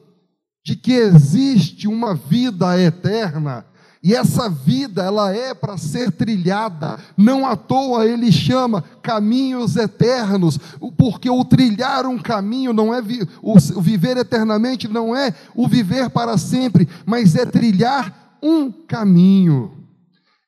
de 0.64 0.74
que 0.74 0.92
existe 0.92 1.86
uma 1.86 2.14
vida 2.14 2.80
eterna 2.80 3.66
e 4.04 4.14
essa 4.14 4.50
vida 4.50 5.02
ela 5.02 5.34
é 5.34 5.54
para 5.54 5.78
ser 5.78 6.12
trilhada. 6.12 6.98
Não 7.16 7.46
à 7.46 7.56
toa 7.56 8.06
ele 8.06 8.30
chama 8.30 8.84
caminhos 9.00 9.76
eternos, 9.76 10.58
porque 10.98 11.30
o 11.30 11.42
trilhar 11.42 12.04
um 12.04 12.18
caminho 12.18 12.74
não 12.74 12.92
é 12.92 13.02
o 13.40 13.80
viver 13.80 14.18
eternamente 14.18 14.86
não 14.86 15.16
é 15.16 15.34
o 15.54 15.66
viver 15.66 16.10
para 16.10 16.36
sempre, 16.36 16.86
mas 17.06 17.34
é 17.34 17.46
trilhar 17.46 18.36
um 18.42 18.70
caminho. 18.70 19.72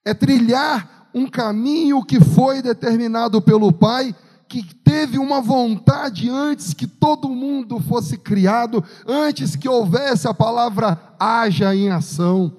É 0.04 0.12
trilhar 0.12 1.08
um 1.14 1.26
caminho 1.26 2.04
que 2.04 2.20
foi 2.20 2.60
determinado 2.60 3.40
pelo 3.40 3.72
Pai 3.72 4.14
que 4.46 4.62
teve 4.84 5.18
uma 5.18 5.40
vontade 5.40 6.28
antes 6.28 6.74
que 6.74 6.86
todo 6.86 7.30
mundo 7.30 7.80
fosse 7.80 8.18
criado, 8.18 8.84
antes 9.06 9.56
que 9.56 9.66
houvesse 9.66 10.28
a 10.28 10.34
palavra 10.34 11.00
haja 11.18 11.74
em 11.74 11.90
ação, 11.90 12.52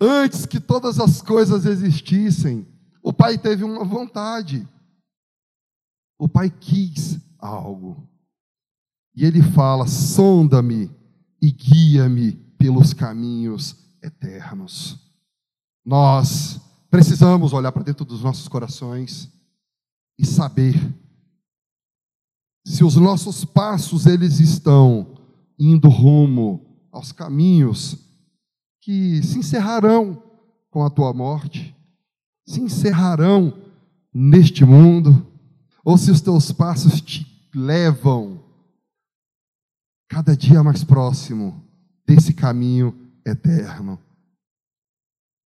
antes 0.00 0.46
que 0.46 0.60
todas 0.60 1.00
as 1.00 1.22
coisas 1.22 1.64
existissem. 1.64 2.66
O 3.02 3.12
Pai 3.12 3.38
teve 3.38 3.64
uma 3.64 3.84
vontade. 3.84 4.66
O 6.18 6.28
Pai 6.28 6.50
quis 6.50 7.18
algo. 7.38 8.08
E 9.14 9.24
ele 9.24 9.42
fala: 9.42 9.86
sonda-me 9.86 10.90
e 11.40 11.50
guia-me 11.50 12.32
pelos 12.58 12.92
caminhos 12.92 13.76
eternos. 14.02 14.98
Nós 15.84 16.60
precisamos 16.90 17.52
olhar 17.52 17.72
para 17.72 17.84
dentro 17.84 18.04
dos 18.04 18.22
nossos 18.22 18.48
corações 18.48 19.30
e 20.18 20.26
saber 20.26 20.74
se 22.66 22.82
os 22.82 22.96
nossos 22.96 23.44
passos 23.44 24.06
eles 24.06 24.40
estão 24.40 25.14
indo 25.58 25.88
rumo 25.88 26.66
aos 26.90 27.12
caminhos 27.12 28.05
que 28.86 29.20
se 29.20 29.40
encerrarão 29.40 30.22
com 30.70 30.84
a 30.84 30.88
tua 30.88 31.12
morte, 31.12 31.76
se 32.46 32.60
encerrarão 32.60 33.60
neste 34.14 34.64
mundo, 34.64 35.26
ou 35.84 35.98
se 35.98 36.08
os 36.08 36.20
teus 36.20 36.52
passos 36.52 37.00
te 37.00 37.26
levam 37.52 38.40
cada 40.08 40.36
dia 40.36 40.62
mais 40.62 40.84
próximo 40.84 41.68
desse 42.06 42.32
caminho 42.32 42.96
eterno. 43.26 44.00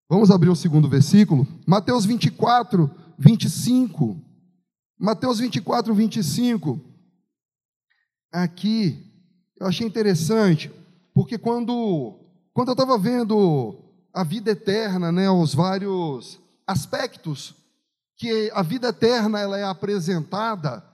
Vamos 0.07 0.31
abrir 0.31 0.51
o 0.51 0.57
segundo 0.57 0.87
versículo, 0.87 1.49
Mateus 1.67 2.05
24, 2.05 2.91
25. 3.19 4.23
Mateus 4.99 5.39
24, 5.39 5.95
25. 5.95 6.79
Aqui, 8.31 9.03
eu 9.59 9.67
achei 9.67 9.87
interessante, 9.87 10.71
porque 11.15 11.39
quando, 11.39 12.20
quando 12.53 12.69
eu 12.69 12.73
estava 12.73 12.99
vendo 12.99 13.79
a 14.13 14.25
vida 14.25 14.51
eterna, 14.51 15.13
né, 15.13 15.31
os 15.31 15.55
vários 15.55 16.41
aspectos 16.67 17.55
que 18.17 18.51
a 18.53 18.63
vida 18.63 18.89
eterna 18.89 19.41
ela 19.41 19.59
é 19.59 19.65
apresentada, 19.65 20.85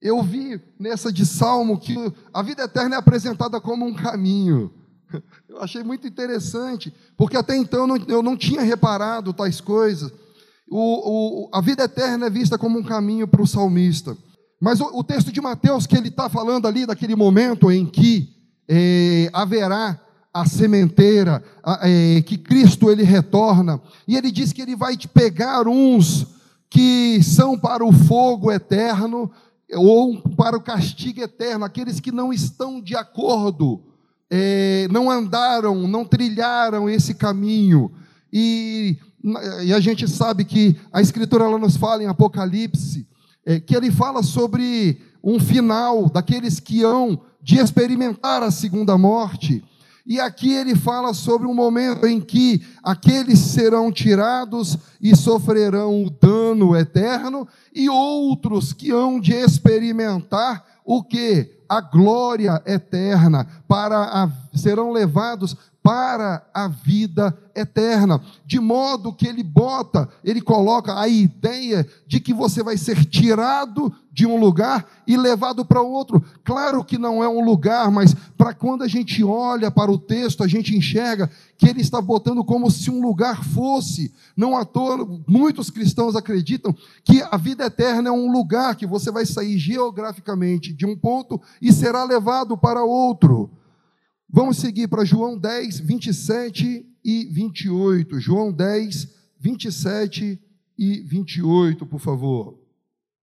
eu 0.00 0.22
vi 0.22 0.60
nessa 0.78 1.12
de 1.12 1.24
Salmo 1.24 1.78
que 1.78 1.94
a 2.32 2.42
vida 2.42 2.62
eterna 2.62 2.96
é 2.96 2.98
apresentada 2.98 3.60
como 3.60 3.84
um 3.86 3.94
caminho. 3.94 4.72
Eu 5.48 5.62
achei 5.62 5.84
muito 5.84 6.06
interessante, 6.08 6.92
porque 7.16 7.36
até 7.36 7.56
então 7.56 7.86
eu 8.08 8.20
não, 8.20 8.36
tinha 8.36 8.62
reparado 8.62 9.32
tais 9.32 9.60
coisas. 9.60 10.10
O, 10.68 11.44
o, 11.46 11.50
a 11.52 11.60
vida 11.60 11.84
eterna 11.84 12.26
é 12.26 12.30
vista 12.30 12.58
como 12.58 12.80
um 12.80 12.82
caminho 12.82 13.28
para 13.28 13.40
o 13.40 13.46
salmista. 13.46 14.16
Mas 14.60 14.80
o, 14.80 14.86
o, 14.98 15.04
texto 15.04 15.30
de 15.30 15.40
Mateus, 15.40 15.86
que 15.86 15.96
ele 15.96 16.08
está 16.08 16.28
falando 16.28 16.66
ali 16.66 16.84
daquele 16.84 17.14
momento 17.14 17.70
em 17.70 17.86
que 17.86 18.28
é, 18.68 19.30
haverá 19.32 20.03
a 20.34 20.44
sementeira, 20.44 21.42
a, 21.62 21.88
é, 21.88 22.20
que 22.20 22.36
Cristo 22.36 22.90
ele 22.90 23.04
retorna, 23.04 23.80
e 24.06 24.16
ele 24.16 24.30
diz 24.30 24.52
que 24.52 24.60
ele 24.60 24.74
vai 24.74 24.96
te 24.96 25.08
pegar 25.08 25.68
uns 25.68 26.26
que 26.68 27.22
são 27.22 27.56
para 27.56 27.84
o 27.84 27.92
fogo 27.92 28.50
eterno 28.50 29.30
ou 29.72 30.20
para 30.36 30.56
o 30.56 30.60
castigo 30.60 31.22
eterno, 31.22 31.64
aqueles 31.64 32.00
que 32.00 32.10
não 32.10 32.32
estão 32.32 32.80
de 32.80 32.96
acordo, 32.96 33.80
é, 34.28 34.88
não 34.90 35.08
andaram, 35.08 35.86
não 35.86 36.04
trilharam 36.04 36.90
esse 36.90 37.14
caminho. 37.14 37.92
E 38.32 38.98
e 39.62 39.72
a 39.72 39.80
gente 39.80 40.06
sabe 40.06 40.44
que 40.44 40.76
a 40.92 41.00
Escritura 41.00 41.44
ela 41.44 41.58
nos 41.58 41.78
fala 41.78 42.02
em 42.02 42.06
Apocalipse, 42.06 43.06
é, 43.46 43.58
que 43.58 43.74
ele 43.74 43.90
fala 43.90 44.22
sobre 44.22 45.00
um 45.22 45.40
final 45.40 46.10
daqueles 46.10 46.60
que 46.60 46.82
hão 46.82 47.18
de 47.42 47.58
experimentar 47.58 48.42
a 48.42 48.50
segunda 48.50 48.98
morte. 48.98 49.64
E 50.06 50.20
aqui 50.20 50.52
ele 50.52 50.76
fala 50.76 51.14
sobre 51.14 51.46
um 51.46 51.54
momento 51.54 52.06
em 52.06 52.20
que 52.20 52.62
aqueles 52.82 53.38
serão 53.38 53.90
tirados 53.90 54.76
e 55.00 55.16
sofrerão 55.16 56.04
o 56.04 56.10
dano 56.10 56.76
eterno, 56.76 57.48
e 57.74 57.88
outros 57.88 58.74
que 58.74 58.90
hão 58.90 59.18
de 59.18 59.32
experimentar 59.32 60.62
o 60.84 61.02
que? 61.02 61.50
A 61.66 61.80
glória 61.80 62.62
eterna, 62.66 63.46
para 63.66 63.96
a, 63.98 64.30
serão 64.54 64.92
levados 64.92 65.56
para 65.84 66.42
a 66.54 66.66
vida 66.66 67.38
eterna. 67.54 68.18
De 68.46 68.58
modo 68.58 69.12
que 69.12 69.28
ele 69.28 69.42
bota, 69.42 70.08
ele 70.24 70.40
coloca 70.40 70.98
a 70.98 71.06
ideia 71.06 71.86
de 72.06 72.20
que 72.20 72.32
você 72.32 72.62
vai 72.62 72.78
ser 72.78 73.04
tirado 73.04 73.94
de 74.10 74.26
um 74.26 74.40
lugar 74.40 74.86
e 75.06 75.14
levado 75.14 75.62
para 75.62 75.82
outro. 75.82 76.24
Claro 76.42 76.82
que 76.82 76.96
não 76.96 77.22
é 77.22 77.28
um 77.28 77.44
lugar, 77.44 77.90
mas 77.90 78.14
para 78.34 78.54
quando 78.54 78.82
a 78.82 78.88
gente 78.88 79.22
olha 79.22 79.70
para 79.70 79.92
o 79.92 79.98
texto, 79.98 80.42
a 80.42 80.48
gente 80.48 80.74
enxerga 80.74 81.30
que 81.58 81.68
ele 81.68 81.82
está 81.82 82.00
botando 82.00 82.42
como 82.42 82.70
se 82.70 82.90
um 82.90 83.02
lugar 83.02 83.44
fosse. 83.44 84.10
Não 84.34 84.56
à 84.56 84.64
toa, 84.64 85.06
muitos 85.28 85.68
cristãos 85.68 86.16
acreditam 86.16 86.74
que 87.04 87.22
a 87.30 87.36
vida 87.36 87.66
eterna 87.66 88.08
é 88.08 88.12
um 88.12 88.32
lugar 88.32 88.74
que 88.74 88.86
você 88.86 89.10
vai 89.10 89.26
sair 89.26 89.58
geograficamente 89.58 90.72
de 90.72 90.86
um 90.86 90.96
ponto 90.96 91.38
e 91.60 91.70
será 91.70 92.04
levado 92.04 92.56
para 92.56 92.82
outro. 92.82 93.50
Vamos 94.36 94.56
seguir 94.56 94.88
para 94.88 95.04
João 95.04 95.38
10, 95.38 95.78
27 95.78 96.84
e 97.04 97.24
28. 97.26 98.18
João 98.18 98.50
10, 98.50 99.08
27 99.38 100.42
e 100.76 101.00
28, 101.02 101.86
por 101.86 102.00
favor. 102.00 102.58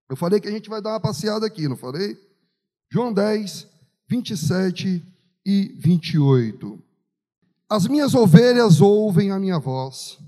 Eu 0.08 0.16
falei 0.16 0.40
que 0.40 0.48
a 0.48 0.50
gente 0.50 0.70
vai 0.70 0.80
dar 0.80 0.92
uma 0.92 1.00
passeada 1.00 1.44
aqui, 1.44 1.68
não 1.68 1.76
falei? 1.76 2.16
João 2.90 3.12
10, 3.12 3.68
27 4.08 5.02
e 5.44 5.76
28. 5.78 6.82
As 7.68 7.86
minhas 7.86 8.14
ovelhas 8.14 8.80
ouvem 8.80 9.30
a 9.30 9.38
minha 9.38 9.58
voz, 9.58 10.18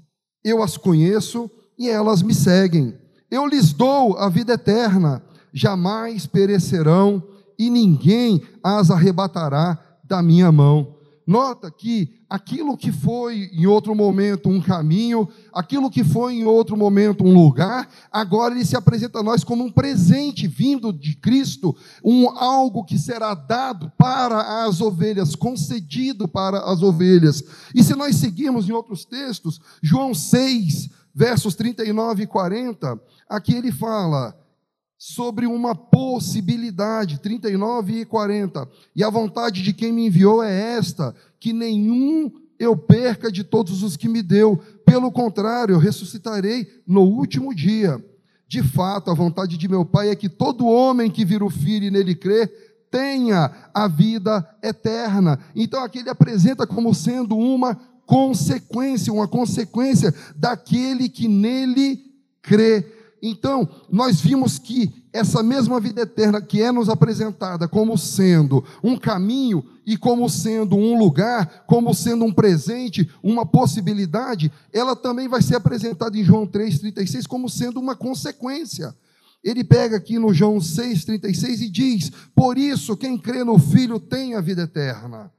eu 0.44 0.62
as 0.62 0.76
conheço 0.76 1.50
e 1.78 1.88
elas 1.88 2.20
me 2.20 2.34
seguem. 2.34 2.94
Eu 3.30 3.46
lhes 3.46 3.72
dou 3.72 4.18
a 4.18 4.28
vida 4.28 4.52
eterna, 4.52 5.24
jamais 5.50 6.26
perecerão 6.26 7.22
e 7.58 7.70
ninguém 7.70 8.42
as 8.62 8.90
arrebatará 8.90 9.82
da 10.04 10.22
minha 10.22 10.52
mão. 10.52 10.94
Nota 11.26 11.70
que 11.70 12.20
aquilo 12.28 12.76
que 12.76 12.92
foi 12.92 13.50
em 13.52 13.66
outro 13.66 13.94
momento 13.94 14.50
um 14.50 14.60
caminho, 14.60 15.26
aquilo 15.54 15.90
que 15.90 16.04
foi 16.04 16.34
em 16.34 16.44
outro 16.44 16.76
momento 16.76 17.24
um 17.24 17.32
lugar, 17.32 17.88
agora 18.12 18.54
ele 18.54 18.64
se 18.64 18.76
apresenta 18.76 19.20
a 19.20 19.22
nós 19.22 19.42
como 19.42 19.64
um 19.64 19.70
presente 19.70 20.46
vindo 20.46 20.92
de 20.92 21.16
Cristo, 21.16 21.74
um 22.04 22.28
algo 22.28 22.84
que 22.84 22.98
será 22.98 23.34
dado 23.34 23.90
para 23.96 24.66
as 24.66 24.82
ovelhas, 24.82 25.34
concedido 25.34 26.28
para 26.28 26.58
as 26.70 26.82
ovelhas. 26.82 27.42
E 27.74 27.82
se 27.82 27.94
nós 27.94 28.16
seguirmos 28.16 28.68
em 28.68 28.72
outros 28.72 29.06
textos, 29.06 29.58
João 29.82 30.12
6, 30.12 30.90
versos 31.14 31.54
39 31.54 32.24
e 32.24 32.26
40, 32.26 33.00
aqui 33.28 33.54
ele 33.54 33.72
fala: 33.72 34.36
sobre 34.98 35.46
uma 35.46 35.74
possibilidade, 35.74 37.20
39 37.20 38.00
e 38.00 38.04
40. 38.04 38.68
E 38.94 39.04
a 39.04 39.10
vontade 39.10 39.62
de 39.62 39.72
quem 39.72 39.92
me 39.92 40.06
enviou 40.06 40.42
é 40.42 40.76
esta: 40.76 41.14
que 41.38 41.52
nenhum 41.52 42.30
eu 42.58 42.76
perca 42.76 43.30
de 43.30 43.44
todos 43.44 43.82
os 43.82 43.96
que 43.96 44.08
me 44.08 44.22
deu. 44.22 44.60
Pelo 44.84 45.10
contrário, 45.10 45.74
eu 45.74 45.78
ressuscitarei 45.78 46.66
no 46.86 47.02
último 47.02 47.54
dia. 47.54 48.02
De 48.46 48.62
fato, 48.62 49.10
a 49.10 49.14
vontade 49.14 49.56
de 49.56 49.68
meu 49.68 49.84
Pai 49.84 50.10
é 50.10 50.14
que 50.14 50.28
todo 50.28 50.66
homem 50.66 51.10
que 51.10 51.24
vira 51.24 51.44
o 51.44 51.50
Filho 51.50 51.86
e 51.86 51.90
nele 51.90 52.14
crê, 52.14 52.46
tenha 52.90 53.50
a 53.74 53.88
vida 53.88 54.48
eterna. 54.62 55.40
Então 55.56 55.82
aqui 55.82 55.98
ele 55.98 56.10
apresenta 56.10 56.64
como 56.64 56.94
sendo 56.94 57.36
uma 57.36 57.74
consequência, 58.06 59.12
uma 59.12 59.26
consequência 59.26 60.14
daquele 60.36 61.08
que 61.08 61.26
nele 61.26 61.98
crê. 62.40 62.86
Então, 63.26 63.66
nós 63.90 64.20
vimos 64.20 64.58
que 64.58 64.92
essa 65.10 65.42
mesma 65.42 65.80
vida 65.80 66.02
eterna 66.02 66.42
que 66.42 66.60
é 66.60 66.70
nos 66.70 66.90
apresentada 66.90 67.66
como 67.66 67.96
sendo 67.96 68.62
um 68.82 68.98
caminho 68.98 69.64
e 69.86 69.96
como 69.96 70.28
sendo 70.28 70.76
um 70.76 70.98
lugar, 70.98 71.64
como 71.66 71.94
sendo 71.94 72.26
um 72.26 72.32
presente, 72.32 73.10
uma 73.22 73.46
possibilidade, 73.46 74.52
ela 74.70 74.94
também 74.94 75.26
vai 75.26 75.40
ser 75.40 75.56
apresentada 75.56 76.18
em 76.18 76.22
João 76.22 76.46
3,36 76.46 77.26
como 77.26 77.48
sendo 77.48 77.80
uma 77.80 77.96
consequência. 77.96 78.94
Ele 79.42 79.64
pega 79.64 79.96
aqui 79.96 80.18
no 80.18 80.34
João 80.34 80.58
6,36 80.58 81.62
e 81.62 81.70
diz: 81.70 82.12
Por 82.34 82.58
isso, 82.58 82.94
quem 82.94 83.16
crê 83.16 83.42
no 83.42 83.58
Filho 83.58 83.98
tem 83.98 84.34
a 84.34 84.40
vida 84.42 84.64
eterna. 84.64 85.32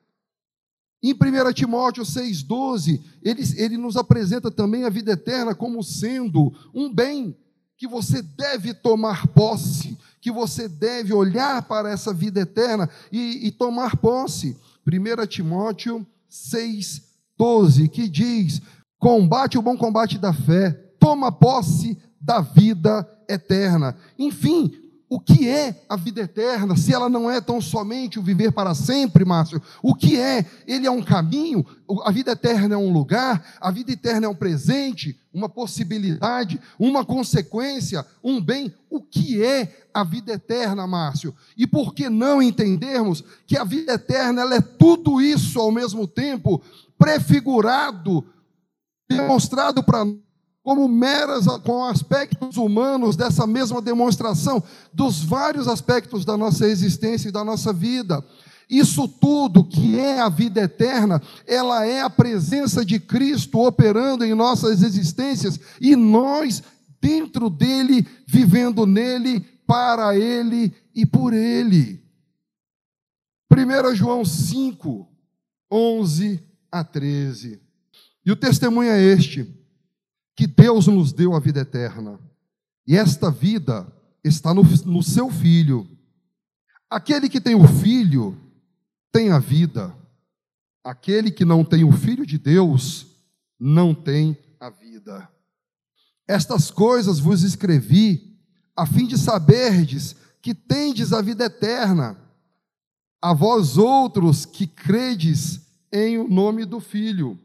Em 1.04 1.13
1 1.13 1.54
Timóteo 1.54 2.02
6,12, 2.02 3.00
ele, 3.21 3.43
ele 3.58 3.78
nos 3.78 3.95
apresenta 3.95 4.50
também 4.50 4.86
a 4.86 4.89
vida 4.89 5.12
eterna 5.12 5.54
como 5.54 5.84
sendo 5.84 6.52
um 6.74 6.91
bem 6.91 7.38
que 7.77 7.88
você 7.88 8.21
deve 8.21 8.73
tomar 8.73 9.27
posse, 9.27 9.97
que 10.21 10.31
você 10.31 10.67
deve 10.67 11.13
olhar 11.13 11.61
para 11.63 11.89
essa 11.89 12.13
vida 12.13 12.41
eterna 12.41 12.89
e, 13.11 13.47
e 13.47 13.51
tomar 13.51 13.97
posse. 13.97 14.57
1 14.88 15.27
Timóteo 15.27 16.05
6,12, 16.29 17.89
que 17.89 18.07
diz: 18.07 18.61
combate 18.99 19.57
o 19.57 19.61
bom 19.61 19.77
combate 19.77 20.17
da 20.17 20.33
fé, 20.33 20.71
toma 20.99 21.31
posse 21.31 21.97
da 22.19 22.41
vida 22.41 23.07
eterna. 23.29 23.95
Enfim, 24.17 24.71
o 25.15 25.19
que 25.21 25.47
é 25.47 25.86
a 25.88 25.95
vida 25.95 26.19
eterna, 26.19 26.75
se 26.75 26.93
ela 26.93 27.08
não 27.08 27.32
é 27.32 27.39
tão 27.39 27.62
somente 27.62 28.19
o 28.19 28.21
viver 28.21 28.51
para 28.51 28.75
sempre, 28.75 29.23
Márcio? 29.23 29.62
O 29.82 29.95
que 29.95 30.19
é? 30.19 30.45
Ele 30.67 30.86
é 30.86 30.91
um 30.91 31.01
caminho, 31.01 31.65
a 32.04 32.12
vida 32.12 32.34
eterna 32.34 32.75
é 32.75 32.78
um 32.78 32.91
lugar, 32.91 33.41
a 33.62 33.71
vida 33.71 33.93
eterna 33.93 34.25
é 34.25 34.30
um 34.30 34.36
presente, 34.36 35.17
uma 35.34 35.47
possibilidade, 35.47 36.60
uma 36.78 37.06
consequência, 37.06 38.06
um 38.21 38.41
bem. 38.41 38.73
O 38.89 38.99
que 38.99 39.41
é 39.41 39.88
a 39.93 40.04
vida 40.04 40.34
eterna, 40.34 40.86
Márcio? 40.86 41.34
E 41.56 41.65
por 41.65 41.93
que 41.93 42.10
não 42.10 42.41
entendermos 42.41 43.23
que 43.47 43.58
a 43.58 43.63
vida 43.63 43.93
eterna 43.93 44.41
ela 44.41 44.56
é 44.56 44.62
tudo 44.62 45.21
isso 45.21 45.62
ao 45.62 45.71
mesmo 45.71 46.06
tempo, 46.06 46.62
prefigurado, 46.97 48.21
demonstrado 49.10 49.82
para 49.82 50.04
nós? 50.04 50.24
Como 50.65 50.88
meras 50.88 51.45
com 51.63 51.86
aspectos 51.86 52.58
humanos 52.58 53.15
dessa 53.15 53.45
mesma 53.45 53.80
demonstração 53.80 54.63
dos 54.91 55.23
vários 55.23 55.67
aspectos 55.67 56.25
da 56.25 56.36
nossa 56.36 56.67
existência 56.67 57.30
e 57.30 57.32
da 57.32 57.43
nossa 57.43 57.71
vida. 57.71 58.25
Isso 58.67 59.08
tudo 59.08 59.63
que 59.63 59.99
é 59.99 60.19
a 60.19 60.28
vida 60.28 60.62
eterna, 60.62 61.21
ela 61.45 61.86
é 61.86 62.01
a 62.01 62.10
presença 62.10 62.84
de 62.84 62.99
Cristo 62.99 63.60
operando 63.60 64.25
em 64.25 64.34
nossas 64.34 64.82
existências 64.82 65.60
e 65.80 65.95
nós 65.95 66.63
dentro 66.99 67.47
dele, 67.47 68.04
vivendo 68.25 68.88
nele, 68.88 69.41
para 69.67 70.17
ele 70.17 70.73
e 70.95 71.06
por 71.06 71.32
ele. 71.32 72.04
1 73.51 73.93
João 73.93 74.25
5, 74.25 75.08
11 75.71 76.39
a 76.71 76.84
13. 76.84 77.62
E 78.25 78.32
o 78.32 78.36
testemunho 78.36 78.89
é 78.89 78.99
este 78.99 79.63
que 80.36 80.45
Deus 80.45 80.88
nos 80.88 81.13
deu 81.13 81.34
a 81.34 81.39
vida 81.39 81.62
eterna. 81.62 82.19
E 82.86 82.95
esta 82.95 83.32
vida 83.32 83.88
está 84.24 84.54
no, 84.54 84.63
no 84.63 85.02
seu 85.02 85.30
Filho. 85.30 85.88
Aquele 86.89 87.30
que 87.30 87.39
tem 87.39 87.56
o 87.56 87.67
Filho 87.67 88.38
tem 89.12 89.32
a 89.32 89.39
vida. 89.39 89.95
Aquele 90.84 91.32
que 91.32 91.45
não 91.45 91.63
tem 91.63 91.84
o 91.84 91.91
Filho 91.91 92.26
de 92.26 92.38
Deus 92.38 93.08
não 93.60 93.93
tem 93.95 94.38
a 94.60 94.69
vida. 94.69 95.30
Estas 96.28 96.69
coisas 96.69 97.19
vos 97.19 97.43
escrevi, 97.43 98.38
a 98.76 98.86
fim 98.86 99.08
de 99.08 99.17
saberdes 99.17 100.15
que 100.41 100.54
tendes 100.54 101.13
a 101.13 101.21
vida 101.21 101.45
eterna, 101.45 102.17
a 103.21 103.34
vós 103.34 103.78
outros 103.78 104.45
que 104.45 104.67
credes 104.67 105.62
em 105.91 106.17
o 106.17 106.28
nome 106.28 106.65
do 106.65 106.80
Filho. 106.80 107.39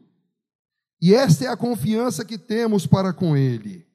E 1.01 1.15
esta 1.15 1.45
é 1.45 1.47
a 1.47 1.57
confiança 1.57 2.23
que 2.23 2.37
temos 2.37 2.85
para 2.85 3.11
com 3.11 3.35
Ele, 3.35 3.87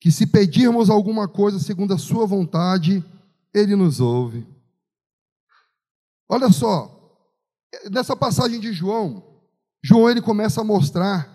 que 0.00 0.10
se 0.10 0.26
pedirmos 0.26 0.88
alguma 0.88 1.28
coisa 1.28 1.58
segundo 1.58 1.92
a 1.92 1.98
Sua 1.98 2.26
vontade, 2.26 3.04
Ele 3.52 3.76
nos 3.76 4.00
ouve. 4.00 4.46
Olha 6.28 6.50
só, 6.50 6.96
nessa 7.90 8.16
passagem 8.16 8.58
de 8.58 8.72
João, 8.72 9.22
João 9.82 10.10
ele 10.10 10.20
começa 10.20 10.62
a 10.62 10.64
mostrar, 10.64 11.30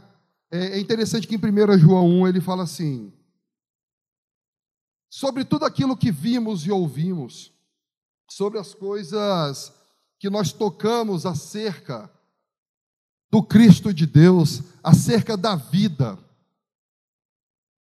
é, 0.51 0.77
é 0.77 0.79
interessante 0.79 1.27
que 1.27 1.35
em 1.35 1.37
1 1.37 1.77
João 1.77 2.09
1 2.21 2.27
ele 2.27 2.41
fala 2.41 2.63
assim, 2.63 3.13
sobre 5.09 5.45
tudo 5.45 5.65
aquilo 5.65 5.95
que 5.95 6.11
vimos 6.11 6.65
e 6.65 6.71
ouvimos, 6.71 7.53
sobre 8.29 8.57
as 8.57 8.73
coisas 8.73 9.71
que 10.19 10.29
nós 10.29 10.51
tocamos 10.51 11.25
acerca 11.25 12.11
do 13.31 13.41
Cristo 13.41 13.93
de 13.93 14.05
Deus, 14.05 14.61
acerca 14.83 15.37
da 15.37 15.55
vida, 15.55 16.19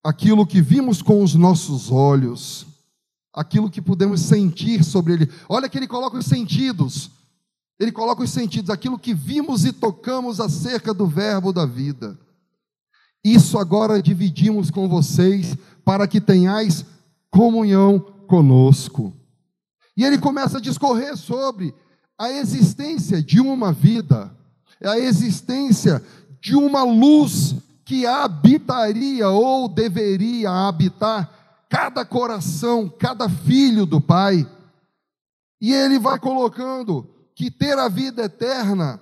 aquilo 0.04 0.46
que 0.46 0.62
vimos 0.62 1.02
com 1.02 1.24
os 1.24 1.34
nossos 1.34 1.90
olhos, 1.90 2.66
aquilo 3.34 3.68
que 3.68 3.82
podemos 3.82 4.20
sentir 4.20 4.84
sobre 4.84 5.14
Ele. 5.14 5.32
Olha 5.48 5.68
que 5.68 5.76
ele 5.76 5.88
coloca 5.88 6.16
os 6.16 6.26
sentidos, 6.26 7.10
ele 7.80 7.90
coloca 7.90 8.22
os 8.22 8.30
sentidos, 8.30 8.70
aquilo 8.70 8.98
que 8.98 9.12
vimos 9.12 9.64
e 9.64 9.72
tocamos 9.72 10.38
acerca 10.38 10.94
do 10.94 11.06
Verbo 11.06 11.52
da 11.52 11.66
vida. 11.66 12.16
Isso 13.24 13.58
agora 13.58 14.00
dividimos 14.00 14.70
com 14.70 14.88
vocês, 14.88 15.56
para 15.84 16.06
que 16.06 16.20
tenhais 16.20 16.84
comunhão 17.28 17.98
conosco. 18.28 19.12
E 19.96 20.04
ele 20.04 20.16
começa 20.16 20.58
a 20.58 20.60
discorrer 20.60 21.16
sobre 21.16 21.74
a 22.16 22.30
existência 22.30 23.22
de 23.22 23.40
uma 23.40 23.72
vida 23.72 24.34
é 24.80 24.88
a 24.88 24.98
existência 24.98 26.02
de 26.40 26.56
uma 26.56 26.82
luz 26.82 27.54
que 27.84 28.06
habitaria 28.06 29.28
ou 29.28 29.68
deveria 29.68 30.50
habitar 30.50 31.28
cada 31.68 32.04
coração, 32.04 32.88
cada 32.88 33.28
filho 33.28 33.84
do 33.84 34.00
Pai. 34.00 34.46
E 35.60 35.72
ele 35.72 35.98
vai 35.98 36.18
colocando 36.18 37.06
que 37.34 37.50
ter 37.50 37.78
a 37.78 37.88
vida 37.88 38.22
eterna, 38.22 39.00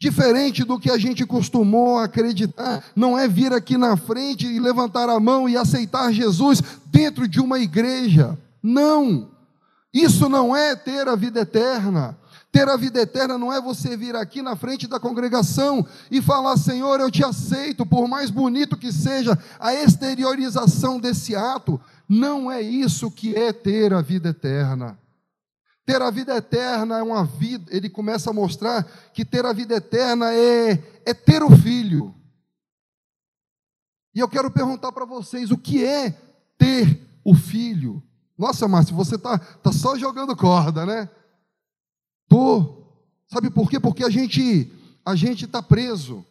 diferente 0.00 0.64
do 0.64 0.78
que 0.78 0.90
a 0.90 0.96
gente 0.96 1.26
costumou 1.26 1.98
acreditar, 1.98 2.84
não 2.96 3.18
é 3.18 3.28
vir 3.28 3.52
aqui 3.52 3.76
na 3.76 3.96
frente 3.96 4.46
e 4.46 4.58
levantar 4.58 5.08
a 5.08 5.20
mão 5.20 5.48
e 5.48 5.56
aceitar 5.56 6.12
Jesus 6.12 6.62
dentro 6.86 7.28
de 7.28 7.40
uma 7.40 7.58
igreja. 7.58 8.38
Não. 8.62 9.28
Isso 9.92 10.28
não 10.28 10.56
é 10.56 10.74
ter 10.74 11.06
a 11.08 11.16
vida 11.16 11.40
eterna. 11.40 12.16
Ter 12.52 12.68
a 12.68 12.76
vida 12.76 13.00
eterna 13.00 13.38
não 13.38 13.52
é 13.52 13.60
você 13.60 13.96
vir 13.96 14.16
aqui 14.16 14.42
na 14.42 14.56
frente 14.56 14.88
da 14.88 14.98
congregação 14.98 15.86
e 16.10 16.20
falar: 16.20 16.56
Senhor, 16.56 16.98
eu 16.98 17.10
te 17.10 17.24
aceito, 17.24 17.86
por 17.86 18.08
mais 18.08 18.28
bonito 18.28 18.76
que 18.76 18.92
seja 18.92 19.38
a 19.58 19.72
exteriorização 19.72 20.98
desse 20.98 21.36
ato. 21.36 21.80
Não 22.08 22.50
é 22.50 22.60
isso 22.60 23.08
que 23.08 23.36
é 23.36 23.52
ter 23.52 23.94
a 23.94 24.02
vida 24.02 24.30
eterna. 24.30 24.98
Ter 25.86 26.02
a 26.02 26.10
vida 26.10 26.36
eterna 26.36 26.98
é 26.98 27.02
uma 27.02 27.24
vida, 27.24 27.66
ele 27.74 27.88
começa 27.88 28.30
a 28.30 28.32
mostrar 28.32 28.82
que 29.12 29.24
ter 29.24 29.46
a 29.46 29.52
vida 29.52 29.74
eterna 29.76 30.32
é, 30.32 30.72
é 31.04 31.14
ter 31.14 31.42
o 31.44 31.56
filho. 31.56 32.14
E 34.12 34.18
eu 34.18 34.28
quero 34.28 34.50
perguntar 34.50 34.90
para 34.90 35.04
vocês: 35.04 35.52
o 35.52 35.56
que 35.56 35.84
é 35.84 36.10
ter 36.58 37.00
o 37.24 37.32
filho? 37.32 38.02
Nossa, 38.36 38.66
Márcio, 38.66 38.96
você 38.96 39.14
está 39.14 39.38
tá 39.38 39.70
só 39.70 39.96
jogando 39.96 40.34
corda, 40.34 40.84
né? 40.84 41.08
Tô. 42.30 42.84
Sabe 43.26 43.50
por 43.50 43.68
quê? 43.68 43.80
Porque 43.80 44.04
a 44.04 44.08
gente 44.08 44.70
a 45.04 45.16
gente 45.16 45.46
está 45.46 45.60
preso. 45.60 46.24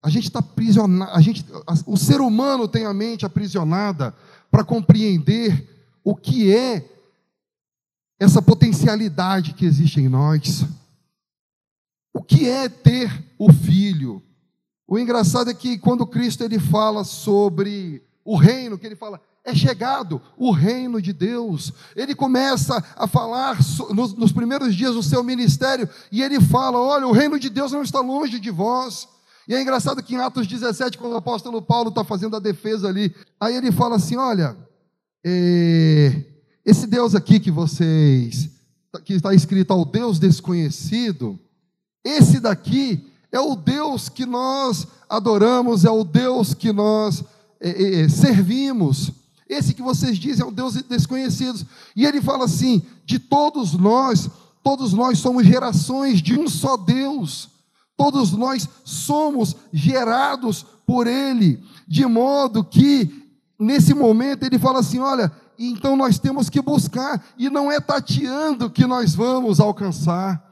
A 0.00 0.08
gente 0.08 0.28
está 0.28 0.38
aprisionado. 0.38 1.10
A 1.10 1.20
gente, 1.20 1.44
o 1.84 1.96
ser 1.96 2.20
humano 2.20 2.68
tem 2.68 2.86
a 2.86 2.94
mente 2.94 3.26
aprisionada 3.26 4.14
para 4.48 4.64
compreender 4.64 5.68
o 6.04 6.14
que 6.14 6.54
é 6.54 6.88
essa 8.20 8.40
potencialidade 8.40 9.52
que 9.52 9.66
existe 9.66 10.00
em 10.00 10.08
nós. 10.08 10.64
O 12.14 12.22
que 12.22 12.48
é 12.48 12.68
ter 12.68 13.10
o 13.36 13.52
filho? 13.52 14.22
O 14.86 14.96
engraçado 14.96 15.50
é 15.50 15.54
que 15.54 15.76
quando 15.76 16.06
Cristo 16.06 16.44
ele 16.44 16.60
fala 16.60 17.02
sobre 17.02 18.00
o 18.24 18.36
reino, 18.36 18.78
que 18.78 18.86
ele 18.86 18.96
fala, 18.96 19.20
é 19.48 19.54
chegado 19.54 20.20
o 20.36 20.50
reino 20.50 21.00
de 21.00 21.12
Deus. 21.12 21.72
Ele 21.96 22.14
começa 22.14 22.84
a 22.96 23.06
falar 23.06 23.58
nos, 23.90 24.32
primeiros 24.32 24.74
dias 24.74 24.94
do 24.94 25.02
seu 25.02 25.22
ministério 25.24 25.88
e 26.12 26.22
ele 26.22 26.40
fala: 26.40 26.78
Olha, 26.78 27.06
o 27.06 27.12
reino 27.12 27.38
de 27.38 27.48
Deus 27.48 27.72
não 27.72 27.82
está 27.82 28.00
longe 28.00 28.38
de 28.38 28.50
vós. 28.50 29.08
E 29.48 29.54
é 29.54 29.62
engraçado 29.62 30.02
que 30.02 30.14
em 30.14 30.18
Atos 30.18 30.46
17, 30.46 30.98
quando 30.98 31.14
o 31.14 31.16
apóstolo 31.16 31.62
Paulo 31.62 31.88
está 31.88 32.04
fazendo 32.04 32.36
a 32.36 32.40
defesa 32.40 32.88
ali, 32.88 33.14
aí 33.40 33.56
ele 33.56 33.72
fala 33.72 33.96
assim: 33.96 34.16
Olha, 34.16 34.56
é, 35.24 36.24
esse 36.64 36.86
Deus 36.86 37.14
aqui 37.14 37.40
que 37.40 37.50
vocês, 37.50 38.50
que 39.04 39.14
está 39.14 39.32
escrito 39.32 39.72
ao 39.72 39.84
Deus 39.84 40.18
desconhecido, 40.18 41.38
esse 42.04 42.38
daqui 42.38 43.10
é 43.32 43.40
o 43.40 43.56
Deus 43.56 44.08
que 44.08 44.26
nós 44.26 44.86
adoramos, 45.08 45.84
é 45.84 45.90
o 45.90 46.04
Deus 46.04 46.52
que 46.52 46.72
nós 46.72 47.24
é, 47.60 48.02
é, 48.02 48.08
servimos. 48.08 49.12
Esse 49.48 49.72
que 49.72 49.82
vocês 49.82 50.18
dizem 50.18 50.44
é 50.44 50.48
o 50.48 50.52
Deus 50.52 50.74
desconhecido. 50.74 51.66
E 51.96 52.04
ele 52.04 52.20
fala 52.20 52.44
assim: 52.44 52.82
de 53.04 53.18
todos 53.18 53.72
nós, 53.72 54.28
todos 54.62 54.92
nós 54.92 55.18
somos 55.18 55.46
gerações 55.46 56.20
de 56.20 56.38
um 56.38 56.48
só 56.48 56.76
Deus. 56.76 57.48
Todos 57.96 58.32
nós 58.32 58.68
somos 58.84 59.56
gerados 59.72 60.64
por 60.86 61.06
Ele, 61.06 61.60
de 61.86 62.06
modo 62.06 62.62
que, 62.62 63.26
nesse 63.58 63.92
momento, 63.92 64.44
ele 64.44 64.58
fala 64.58 64.78
assim: 64.78 65.00
olha, 65.00 65.32
então 65.58 65.96
nós 65.96 66.18
temos 66.18 66.48
que 66.48 66.62
buscar, 66.62 67.22
e 67.36 67.50
não 67.50 67.72
é 67.72 67.80
tateando 67.80 68.70
que 68.70 68.86
nós 68.86 69.14
vamos 69.14 69.58
alcançar. 69.58 70.47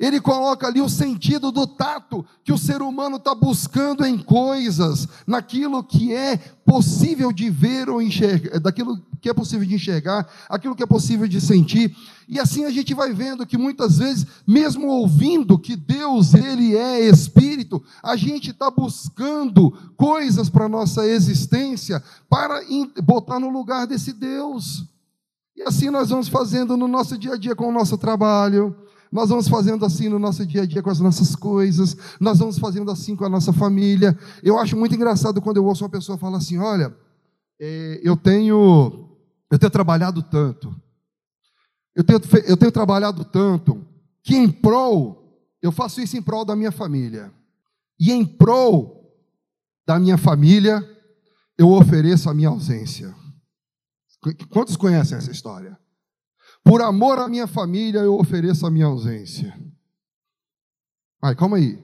Ele 0.00 0.18
coloca 0.18 0.66
ali 0.66 0.80
o 0.80 0.88
sentido 0.88 1.52
do 1.52 1.66
tato 1.66 2.24
que 2.42 2.54
o 2.54 2.56
ser 2.56 2.80
humano 2.80 3.16
está 3.16 3.34
buscando 3.34 4.02
em 4.06 4.16
coisas, 4.16 5.06
naquilo 5.26 5.84
que 5.84 6.14
é 6.14 6.38
possível 6.38 7.30
de 7.30 7.50
ver 7.50 7.90
ou 7.90 8.00
enxergar, 8.00 8.58
daquilo 8.60 8.98
que 9.20 9.28
é 9.28 9.34
possível 9.34 9.68
de 9.68 9.74
enxergar, 9.74 10.26
aquilo 10.48 10.74
que 10.74 10.82
é 10.82 10.86
possível 10.86 11.28
de 11.28 11.38
sentir. 11.38 11.94
E 12.26 12.40
assim 12.40 12.64
a 12.64 12.70
gente 12.70 12.94
vai 12.94 13.12
vendo 13.12 13.44
que 13.44 13.58
muitas 13.58 13.98
vezes, 13.98 14.26
mesmo 14.46 14.86
ouvindo 14.86 15.58
que 15.58 15.76
Deus 15.76 16.32
ele 16.32 16.74
é 16.74 17.00
espírito, 17.00 17.84
a 18.02 18.16
gente 18.16 18.52
está 18.52 18.70
buscando 18.70 19.70
coisas 19.98 20.48
para 20.48 20.66
nossa 20.66 21.06
existência 21.06 22.02
para 22.26 22.62
botar 23.02 23.38
no 23.38 23.50
lugar 23.50 23.86
desse 23.86 24.14
Deus. 24.14 24.82
E 25.54 25.62
assim 25.62 25.90
nós 25.90 26.08
vamos 26.08 26.28
fazendo 26.28 26.74
no 26.74 26.88
nosso 26.88 27.18
dia 27.18 27.34
a 27.34 27.36
dia 27.36 27.54
com 27.54 27.68
o 27.68 27.72
nosso 27.72 27.98
trabalho 27.98 28.74
nós 29.10 29.28
vamos 29.28 29.48
fazendo 29.48 29.84
assim 29.84 30.08
no 30.08 30.18
nosso 30.18 30.46
dia 30.46 30.62
a 30.62 30.66
dia 30.66 30.82
com 30.82 30.90
as 30.90 31.00
nossas 31.00 31.34
coisas, 31.34 31.96
nós 32.20 32.38
vamos 32.38 32.58
fazendo 32.58 32.90
assim 32.90 33.16
com 33.16 33.24
a 33.24 33.28
nossa 33.28 33.52
família. 33.52 34.16
Eu 34.42 34.58
acho 34.58 34.76
muito 34.76 34.94
engraçado 34.94 35.40
quando 35.40 35.56
eu 35.56 35.64
ouço 35.64 35.82
uma 35.82 35.90
pessoa 35.90 36.16
falar 36.16 36.38
assim: 36.38 36.58
olha, 36.58 36.94
é, 37.60 38.00
eu 38.02 38.16
tenho 38.16 39.08
eu 39.50 39.58
tenho 39.58 39.70
trabalhado 39.70 40.22
tanto, 40.22 40.74
eu 41.94 42.04
tenho, 42.04 42.20
eu 42.46 42.56
tenho 42.56 42.70
trabalhado 42.70 43.24
tanto, 43.24 43.84
que 44.22 44.36
em 44.36 44.48
prol, 44.48 45.44
eu 45.60 45.72
faço 45.72 46.00
isso 46.00 46.16
em 46.16 46.22
prol 46.22 46.44
da 46.44 46.54
minha 46.54 46.70
família, 46.70 47.32
e 47.98 48.12
em 48.12 48.24
prol 48.24 49.12
da 49.84 49.98
minha 49.98 50.16
família, 50.16 50.88
eu 51.58 51.68
ofereço 51.68 52.30
a 52.30 52.34
minha 52.34 52.48
ausência. 52.48 53.14
Quantos 54.50 54.76
conhecem 54.76 55.18
essa 55.18 55.32
história? 55.32 55.76
Por 56.62 56.82
amor 56.82 57.18
à 57.18 57.28
minha 57.28 57.46
família, 57.46 58.00
eu 58.00 58.18
ofereço 58.18 58.66
a 58.66 58.70
minha 58.70 58.86
ausência. 58.86 59.58
Ai, 61.22 61.34
calma 61.34 61.56
aí. 61.56 61.82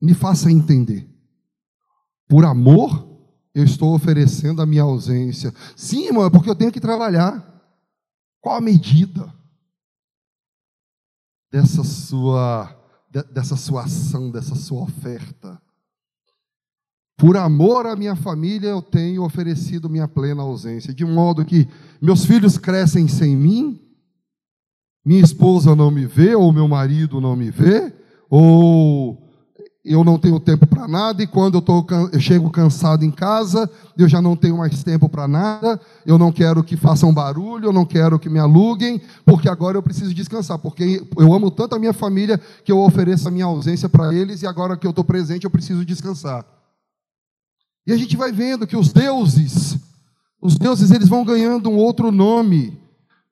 Me 0.00 0.14
faça 0.14 0.50
entender. 0.50 1.08
Por 2.28 2.44
amor, 2.44 3.08
eu 3.54 3.64
estou 3.64 3.94
oferecendo 3.94 4.62
a 4.62 4.66
minha 4.66 4.82
ausência. 4.82 5.52
Sim, 5.76 6.06
irmão, 6.06 6.24
é 6.24 6.30
porque 6.30 6.48
eu 6.48 6.54
tenho 6.54 6.72
que 6.72 6.80
trabalhar. 6.80 7.46
Qual 8.40 8.56
a 8.56 8.60
medida 8.60 9.32
dessa 11.50 11.84
sua, 11.84 12.74
dessa 13.32 13.56
sua 13.56 13.84
ação, 13.84 14.30
dessa 14.30 14.54
sua 14.54 14.82
oferta? 14.82 15.60
Por 17.20 17.36
amor 17.36 17.86
à 17.86 17.94
minha 17.94 18.16
família, 18.16 18.70
eu 18.70 18.80
tenho 18.80 19.22
oferecido 19.22 19.90
minha 19.90 20.08
plena 20.08 20.40
ausência, 20.40 20.94
de 20.94 21.04
modo 21.04 21.44
que 21.44 21.68
meus 22.00 22.24
filhos 22.24 22.56
crescem 22.56 23.06
sem 23.08 23.36
mim, 23.36 23.78
minha 25.04 25.22
esposa 25.22 25.76
não 25.76 25.90
me 25.90 26.06
vê, 26.06 26.34
ou 26.34 26.50
meu 26.50 26.66
marido 26.66 27.20
não 27.20 27.36
me 27.36 27.50
vê, 27.50 27.92
ou 28.30 29.22
eu 29.84 30.02
não 30.02 30.18
tenho 30.18 30.40
tempo 30.40 30.66
para 30.66 30.88
nada, 30.88 31.22
e 31.22 31.26
quando 31.26 31.58
eu, 31.58 31.60
tô, 31.60 31.84
eu 32.10 32.18
chego 32.18 32.48
cansado 32.48 33.04
em 33.04 33.10
casa, 33.10 33.70
eu 33.98 34.08
já 34.08 34.22
não 34.22 34.34
tenho 34.34 34.56
mais 34.56 34.82
tempo 34.82 35.06
para 35.06 35.28
nada, 35.28 35.78
eu 36.06 36.16
não 36.16 36.32
quero 36.32 36.64
que 36.64 36.74
façam 36.74 37.12
barulho, 37.12 37.66
eu 37.66 37.72
não 37.72 37.84
quero 37.84 38.18
que 38.18 38.30
me 38.30 38.38
aluguem, 38.38 38.98
porque 39.26 39.46
agora 39.46 39.76
eu 39.76 39.82
preciso 39.82 40.14
descansar, 40.14 40.58
porque 40.58 41.06
eu 41.18 41.34
amo 41.34 41.50
tanto 41.50 41.74
a 41.74 41.78
minha 41.78 41.92
família 41.92 42.40
que 42.64 42.72
eu 42.72 42.78
ofereço 42.78 43.28
a 43.28 43.30
minha 43.30 43.44
ausência 43.44 43.90
para 43.90 44.14
eles, 44.14 44.40
e 44.40 44.46
agora 44.46 44.74
que 44.74 44.86
eu 44.86 44.90
estou 44.90 45.04
presente, 45.04 45.44
eu 45.44 45.50
preciso 45.50 45.84
descansar. 45.84 46.59
E 47.90 47.92
a 47.92 47.96
gente 47.96 48.16
vai 48.16 48.30
vendo 48.30 48.68
que 48.68 48.76
os 48.76 48.92
deuses, 48.92 49.76
os 50.40 50.56
deuses 50.56 50.92
eles 50.92 51.08
vão 51.08 51.24
ganhando 51.24 51.68
um 51.68 51.76
outro 51.76 52.12
nome, 52.12 52.80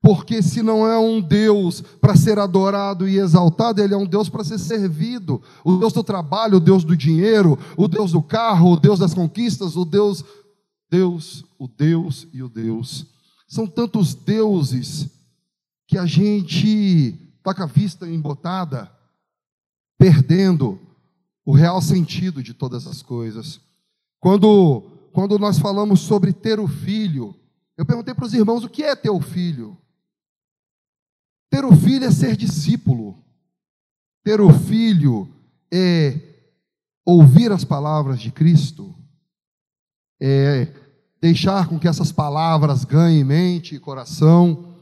porque 0.03 0.43
se 0.43 0.65
não 0.65 0.85
é 0.85 0.99
um 0.99 1.21
Deus 1.21 1.81
para 1.81 2.17
ser 2.17 2.41
adorado 2.41 3.09
e 3.09 3.21
exaltado, 3.21 3.81
ele 3.81 3.95
é 3.95 3.97
um 3.97 4.05
Deus 4.05 4.29
para 4.29 4.43
ser 4.43 4.59
servido. 4.59 5.41
O 5.65 5.77
Deus 5.77 5.93
do 5.93 6.03
trabalho, 6.03 6.57
o 6.57 6.61
Deus 6.61 6.83
do 6.83 6.97
dinheiro, 6.97 7.57
o 7.77 7.87
Deus 7.87 8.11
do 8.11 8.21
carro, 8.21 8.73
o 8.73 8.81
Deus 8.81 8.99
das 8.99 9.15
conquistas, 9.15 9.77
o 9.77 9.85
Deus, 9.85 10.25
Deus, 10.91 11.45
o 11.57 11.69
Deus 11.69 12.27
e 12.33 12.43
o 12.43 12.49
Deus. 12.49 13.07
São 13.47 13.65
tantos 13.65 14.13
deuses 14.13 15.09
que 15.87 15.97
a 15.97 16.05
gente 16.05 17.15
está 17.37 17.55
com 17.55 17.63
a 17.63 17.67
vista 17.67 18.09
embotada, 18.09 18.91
perdendo 19.97 20.81
o 21.47 21.53
real 21.53 21.81
sentido 21.81 22.43
de 22.43 22.53
todas 22.53 22.89
as 22.89 23.03
coisas. 23.03 23.68
Quando, 24.21 25.11
quando 25.13 25.39
nós 25.39 25.59
falamos 25.59 26.01
sobre 26.01 26.33
ter 26.33 26.59
o 26.59 26.67
filho, 26.67 27.35
eu 27.77 27.87
perguntei 27.87 28.15
para 28.15 28.25
os 28.25 28.35
irmãos 28.35 28.65
o 28.65 28.69
que 28.69 28.83
é 28.83 28.97
ter 28.97 29.11
o 29.11 29.21
filho. 29.21 29.79
Ter 31.51 31.65
o 31.65 31.75
filho 31.75 32.05
é 32.05 32.11
ser 32.11 32.37
discípulo. 32.37 33.25
Ter 34.25 34.41
o 34.41 34.53
filho 34.53 35.33
é 35.73 36.21
ouvir 37.05 37.53
as 37.53 37.65
palavras 37.65 38.21
de 38.21 38.31
Cristo. 38.31 38.95
É 40.21 40.73
deixar 41.21 41.69
com 41.69 41.79
que 41.79 41.89
essas 41.89 42.13
palavras 42.13 42.85
ganhem 42.85 43.25
mente 43.25 43.75
e 43.75 43.81
coração 43.81 44.77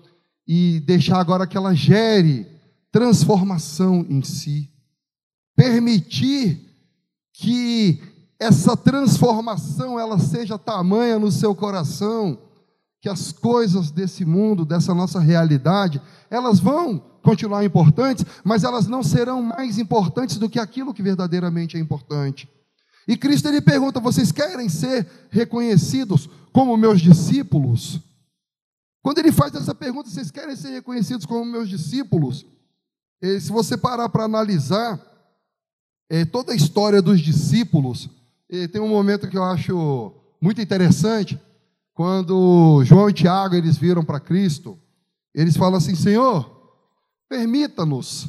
e 0.46 0.80
deixar 0.80 1.18
agora 1.18 1.46
que 1.46 1.56
ela 1.56 1.74
gere 1.74 2.46
transformação 2.90 4.06
em 4.08 4.22
si. 4.22 4.70
Permitir 5.54 6.60
que 7.32 8.00
essa 8.38 8.76
transformação 8.76 9.98
ela 9.98 10.18
seja 10.18 10.58
tamanha 10.58 11.18
no 11.18 11.30
seu 11.30 11.54
coração 11.54 12.38
que 13.00 13.08
as 13.08 13.32
coisas 13.32 13.90
desse 13.90 14.24
mundo, 14.24 14.64
dessa 14.64 14.94
nossa 14.94 15.20
realidade, 15.20 16.00
elas 16.30 16.58
vão 16.58 16.98
continuar 17.22 17.64
importantes, 17.64 18.24
mas 18.44 18.64
elas 18.64 18.86
não 18.86 19.02
serão 19.02 19.42
mais 19.42 19.78
importantes 19.78 20.36
do 20.38 20.48
que 20.48 20.58
aquilo 20.58 20.92
que 20.94 21.02
verdadeiramente 21.02 21.76
é 21.76 21.80
importante. 21.80 22.48
E 23.06 23.16
Cristo 23.16 23.48
ele 23.48 23.60
pergunta: 23.60 24.00
vocês 24.00 24.32
querem 24.32 24.68
ser 24.68 25.08
reconhecidos 25.30 26.28
como 26.52 26.76
meus 26.76 27.00
discípulos? 27.00 28.00
Quando 29.02 29.18
ele 29.18 29.30
faz 29.30 29.54
essa 29.54 29.74
pergunta, 29.74 30.10
vocês 30.10 30.30
querem 30.30 30.56
ser 30.56 30.70
reconhecidos 30.70 31.24
como 31.24 31.44
meus 31.44 31.68
discípulos? 31.68 32.44
E 33.22 33.40
se 33.40 33.52
você 33.52 33.76
parar 33.76 34.08
para 34.08 34.24
analisar 34.24 35.00
é, 36.10 36.24
toda 36.24 36.52
a 36.52 36.56
história 36.56 37.00
dos 37.00 37.20
discípulos, 37.20 38.10
e 38.48 38.68
tem 38.68 38.80
um 38.80 38.88
momento 38.88 39.28
que 39.28 39.36
eu 39.36 39.44
acho 39.44 40.12
muito 40.40 40.60
interessante, 40.60 41.40
quando 41.92 42.84
João 42.84 43.08
e 43.08 43.12
Tiago 43.12 43.54
eles 43.54 43.76
viram 43.76 44.04
para 44.04 44.20
Cristo, 44.20 44.78
eles 45.34 45.56
falam 45.56 45.78
assim: 45.78 45.94
Senhor, 45.94 46.74
permita-nos 47.28 48.28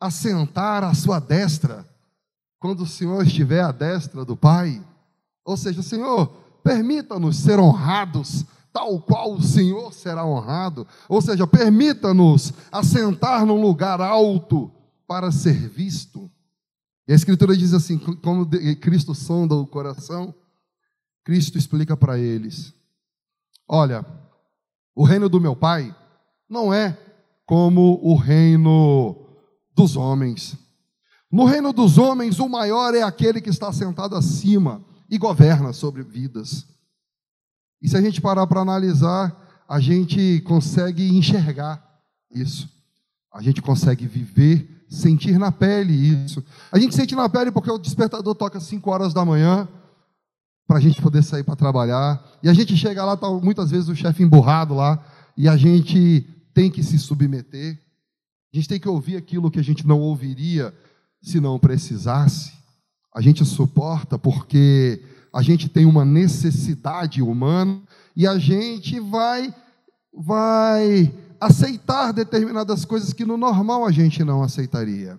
assentar 0.00 0.84
à 0.84 0.94
sua 0.94 1.18
destra, 1.18 1.86
quando 2.58 2.82
o 2.82 2.86
Senhor 2.86 3.26
estiver 3.26 3.62
à 3.62 3.72
destra 3.72 4.24
do 4.24 4.36
Pai. 4.36 4.82
Ou 5.44 5.56
seja, 5.56 5.82
Senhor, 5.82 6.28
permita-nos 6.62 7.36
ser 7.36 7.58
honrados, 7.58 8.44
tal 8.72 9.00
qual 9.00 9.34
o 9.34 9.42
Senhor 9.42 9.92
será 9.92 10.24
honrado. 10.24 10.86
Ou 11.08 11.20
seja, 11.20 11.46
permita-nos 11.46 12.52
assentar 12.70 13.44
num 13.44 13.60
lugar 13.60 14.00
alto 14.00 14.70
para 15.06 15.32
ser 15.32 15.68
visto. 15.68 16.30
E 17.08 17.12
a 17.12 17.14
Escritura 17.14 17.56
diz 17.56 17.72
assim: 17.72 17.98
como 17.98 18.46
Cristo 18.80 19.14
sonda 19.14 19.54
o 19.54 19.66
coração, 19.66 20.34
Cristo 21.24 21.56
explica 21.56 21.96
para 21.96 22.18
eles: 22.18 22.74
Olha, 23.66 24.04
o 24.94 25.04
reino 25.04 25.26
do 25.26 25.40
meu 25.40 25.56
Pai 25.56 25.96
não 26.48 26.72
é 26.72 26.98
como 27.46 27.98
o 28.02 28.14
reino 28.14 29.26
dos 29.74 29.96
homens. 29.96 30.54
No 31.32 31.46
reino 31.46 31.72
dos 31.72 31.96
homens, 31.96 32.38
o 32.38 32.48
maior 32.48 32.94
é 32.94 33.02
aquele 33.02 33.40
que 33.40 33.50
está 33.50 33.72
sentado 33.72 34.14
acima 34.14 34.84
e 35.10 35.16
governa 35.16 35.72
sobre 35.72 36.02
vidas. 36.02 36.66
E 37.80 37.88
se 37.88 37.96
a 37.96 38.02
gente 38.02 38.20
parar 38.20 38.46
para 38.46 38.60
analisar, 38.60 39.64
a 39.66 39.80
gente 39.80 40.42
consegue 40.42 41.08
enxergar 41.16 41.82
isso. 42.30 42.68
A 43.32 43.40
gente 43.40 43.62
consegue 43.62 44.06
viver 44.06 44.77
sentir 44.88 45.38
na 45.38 45.52
pele 45.52 45.92
isso. 45.92 46.42
A 46.72 46.78
gente 46.78 46.94
sente 46.94 47.14
na 47.14 47.28
pele 47.28 47.52
porque 47.52 47.70
o 47.70 47.78
despertador 47.78 48.34
toca 48.34 48.58
às 48.58 48.64
5 48.64 48.90
horas 48.90 49.12
da 49.12 49.24
manhã, 49.24 49.68
para 50.66 50.78
a 50.78 50.80
gente 50.80 51.00
poder 51.00 51.22
sair 51.22 51.42
para 51.42 51.56
trabalhar. 51.56 52.22
E 52.42 52.48
a 52.48 52.52
gente 52.52 52.76
chega 52.76 53.04
lá, 53.04 53.16
tá 53.16 53.28
muitas 53.30 53.70
vezes 53.70 53.88
o 53.88 53.96
chefe 53.96 54.22
emburrado 54.22 54.74
lá, 54.74 55.02
e 55.36 55.48
a 55.48 55.56
gente 55.56 56.26
tem 56.52 56.70
que 56.70 56.82
se 56.82 56.98
submeter. 56.98 57.78
A 58.52 58.56
gente 58.56 58.68
tem 58.68 58.80
que 58.80 58.88
ouvir 58.88 59.16
aquilo 59.16 59.50
que 59.50 59.58
a 59.58 59.64
gente 59.64 59.86
não 59.86 60.00
ouviria 60.00 60.74
se 61.22 61.40
não 61.40 61.58
precisasse. 61.58 62.52
A 63.14 63.20
gente 63.20 63.44
suporta 63.44 64.18
porque 64.18 65.02
a 65.32 65.42
gente 65.42 65.68
tem 65.68 65.84
uma 65.84 66.04
necessidade 66.04 67.22
humana 67.22 67.80
e 68.16 68.26
a 68.26 68.38
gente 68.38 68.98
vai 69.00 69.54
vai 70.12 71.12
aceitar 71.40 72.12
determinadas 72.12 72.84
coisas 72.84 73.12
que 73.12 73.24
no 73.24 73.36
normal 73.36 73.84
a 73.84 73.90
gente 73.90 74.24
não 74.24 74.42
aceitaria. 74.42 75.18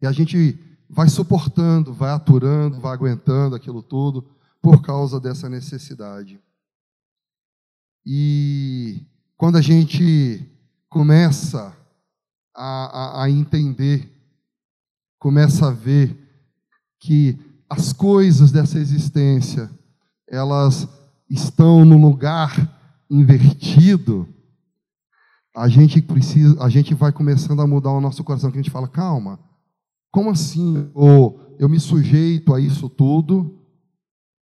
E 0.00 0.06
a 0.06 0.12
gente 0.12 0.58
vai 0.88 1.08
suportando, 1.08 1.92
vai 1.92 2.10
aturando, 2.10 2.80
vai 2.80 2.92
aguentando 2.92 3.56
aquilo 3.56 3.82
tudo 3.82 4.24
por 4.62 4.82
causa 4.82 5.20
dessa 5.20 5.48
necessidade. 5.48 6.40
E 8.04 9.02
quando 9.36 9.56
a 9.56 9.60
gente 9.60 10.48
começa 10.88 11.76
a, 12.54 13.20
a, 13.20 13.24
a 13.24 13.30
entender, 13.30 14.10
começa 15.18 15.68
a 15.68 15.72
ver 15.72 16.16
que 17.00 17.38
as 17.68 17.92
coisas 17.92 18.52
dessa 18.52 18.78
existência, 18.78 19.70
elas 20.28 20.88
estão 21.28 21.84
no 21.84 21.98
lugar 21.98 22.72
invertido, 23.10 24.28
a 25.56 25.68
gente 25.68 26.02
precisa, 26.02 26.62
a 26.62 26.68
gente 26.68 26.92
vai 26.92 27.10
começando 27.10 27.62
a 27.62 27.66
mudar 27.66 27.90
o 27.90 28.00
nosso 28.00 28.22
coração, 28.22 28.50
que 28.50 28.58
a 28.58 28.62
gente 28.62 28.70
fala, 28.70 28.86
calma, 28.86 29.40
como 30.12 30.28
assim? 30.28 30.90
Ou 30.92 31.40
eu 31.58 31.66
me 31.66 31.80
sujeito 31.80 32.52
a 32.52 32.60
isso 32.60 32.90
tudo, 32.90 33.54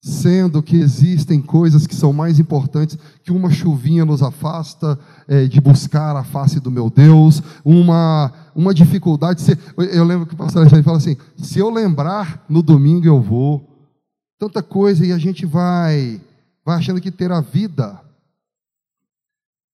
sendo 0.04 0.62
que 0.62 0.78
existem 0.78 1.42
coisas 1.42 1.88
que 1.88 1.96
são 1.96 2.14
mais 2.14 2.40
importantes, 2.40 3.00
que 3.24 3.32
uma 3.32 3.50
chuvinha 3.50 4.06
nos 4.06 4.22
afasta 4.22 5.00
é, 5.28 5.48
de 5.48 5.60
buscar 5.60 6.16
a 6.16 6.24
face 6.24 6.60
do 6.60 6.70
meu 6.70 6.88
Deus, 6.88 7.42
uma, 7.66 8.32
uma 8.56 8.72
dificuldade. 8.72 9.42
Se, 9.42 9.58
eu 9.92 10.04
lembro 10.04 10.28
que 10.28 10.36
o 10.36 10.38
pastor 10.38 10.62
Alexandre 10.62 10.86
fala 10.86 10.98
assim: 10.98 11.18
se 11.36 11.58
eu 11.58 11.72
lembrar, 11.72 12.46
no 12.48 12.62
domingo 12.62 13.08
eu 13.08 13.20
vou. 13.20 13.68
Tanta 14.40 14.62
coisa 14.62 15.06
e 15.06 15.12
a 15.12 15.18
gente 15.20 15.46
vai, 15.46 16.22
vai 16.66 16.78
achando 16.78 17.02
que 17.02 17.12
ter 17.12 17.32
a 17.32 17.42
vida, 17.42 18.00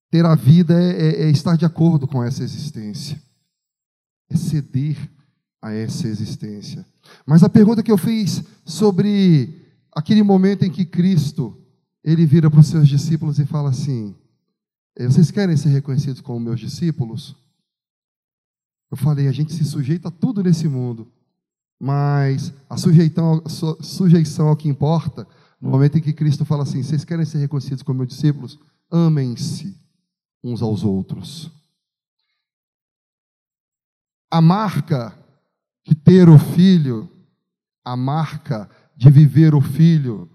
ter 0.10 0.26
a 0.26 0.36
vida 0.36 0.74
é, 0.82 0.92
é, 0.92 1.24
é 1.24 1.30
estar 1.30 1.56
de 1.58 1.66
acordo 1.66 2.08
com 2.08 2.24
essa 2.24 2.44
existência, 2.44 3.22
é 4.30 4.36
ceder 4.36 4.98
a 5.62 5.72
essa 5.72 6.08
existência. 6.08 6.86
Mas 7.26 7.44
a 7.44 7.50
pergunta 7.50 7.84
que 7.84 7.92
eu 7.92 7.98
fiz 7.98 8.44
sobre 8.66 9.66
aquele 9.94 10.24
momento 10.24 10.64
em 10.64 10.72
que 10.72 10.86
Cristo, 10.86 11.58
ele 12.04 12.26
vira 12.26 12.50
para 12.50 12.60
os 12.60 12.68
seus 12.68 12.88
discípulos 12.88 13.40
e 13.40 13.46
fala 13.46 13.70
assim: 13.70 14.16
Vocês 15.00 15.32
querem 15.32 15.58
ser 15.58 15.70
reconhecidos 15.70 16.22
como 16.22 16.40
meus 16.40 16.60
discípulos? 16.60 17.36
Eu 18.90 18.96
falei, 18.96 19.28
a 19.28 19.34
gente 19.34 19.54
se 19.54 19.66
sujeita 19.66 20.08
a 20.08 20.12
tudo 20.12 20.42
nesse 20.42 20.66
mundo, 20.66 21.12
mas 21.78 22.54
a 22.70 22.78
sujeição, 22.78 23.44
a 23.46 23.84
sujeição 23.84 24.48
ao 24.48 24.56
que 24.56 24.70
importa, 24.70 25.28
no 25.60 25.70
momento 25.70 25.98
em 25.98 26.02
que 26.02 26.14
Cristo 26.14 26.46
fala 26.46 26.64
assim: 26.64 26.82
Vocês 26.82 27.04
querem 27.04 27.26
ser 27.26 27.40
reconhecidos 27.40 27.84
como 27.84 27.98
meus 27.98 28.10
discípulos? 28.10 28.58
Amem-se 28.90 29.87
uns 30.44 30.62
aos 30.62 30.84
outros. 30.84 31.52
A 34.30 34.42
marca 34.42 35.18
de 35.86 35.96
ter 35.96 36.28
o 36.30 36.38
filho, 36.38 37.10
a 37.84 37.96
marca 37.96 38.70
de 38.98 39.12
viver 39.12 39.54
o 39.54 39.62
Filho 39.62 40.28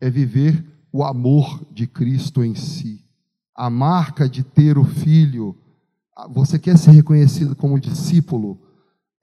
é 0.00 0.10
viver 0.10 0.64
o 0.92 1.04
amor 1.04 1.64
de 1.72 1.86
Cristo 1.86 2.42
em 2.42 2.54
si. 2.54 3.04
A 3.54 3.70
marca 3.70 4.28
de 4.28 4.42
ter 4.42 4.76
o 4.76 4.84
Filho, 4.84 5.56
você 6.30 6.58
quer 6.58 6.76
ser 6.76 6.90
reconhecido 6.90 7.54
como 7.54 7.78
discípulo, 7.78 8.60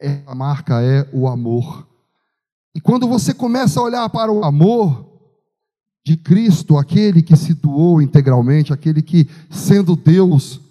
é, 0.01 0.23
a 0.25 0.33
marca 0.33 0.81
é 0.81 1.07
o 1.13 1.27
amor. 1.27 1.87
E 2.73 2.79
quando 2.79 3.07
você 3.07 3.33
começa 3.33 3.79
a 3.79 3.83
olhar 3.83 4.09
para 4.09 4.31
o 4.31 4.43
amor 4.43 5.04
de 6.05 6.15
Cristo, 6.15 6.77
aquele 6.77 7.23
que 7.23 7.35
se 7.35 7.55
doou 7.55 7.99
integralmente, 7.99 8.71
aquele 8.71 9.01
que, 9.01 9.27
sendo 9.49 9.95
Deus, 9.95 10.61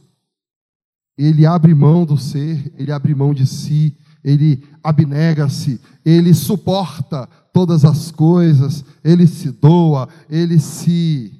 ele 1.18 1.44
abre 1.44 1.74
mão 1.74 2.06
do 2.06 2.16
ser, 2.16 2.72
ele 2.78 2.92
abre 2.92 3.16
mão 3.16 3.34
de 3.34 3.44
si, 3.44 3.96
ele 4.22 4.62
abnega-se, 4.80 5.80
ele 6.04 6.32
suporta 6.32 7.26
todas 7.52 7.84
as 7.84 8.12
coisas, 8.12 8.84
ele 9.02 9.26
se 9.26 9.50
doa, 9.50 10.08
ele 10.30 10.60
se. 10.60 11.32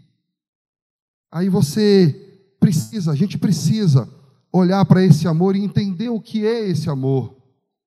Aí 1.31 1.49
você 1.49 2.21
precisa, 2.59 3.13
a 3.13 3.15
gente 3.15 3.39
precisa 3.39 4.09
olhar 4.53 4.85
para 4.87 5.05
esse 5.05 5.29
amor 5.29 5.55
e 5.55 5.63
entender 5.63 6.09
o 6.09 6.21
que 6.21 6.45
é 6.45 6.69
esse 6.69 6.91
amor. 6.91 7.37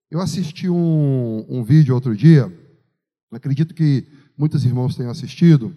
Eu 0.10 0.22
assisti 0.22 0.70
um, 0.70 1.46
um 1.50 1.64
vídeo 1.66 1.94
outro 1.94 2.16
dia, 2.16 2.50
acredito 3.30 3.74
que 3.74 4.08
muitos 4.38 4.64
irmãos 4.64 4.96
tenham 4.96 5.12
assistido, 5.12 5.76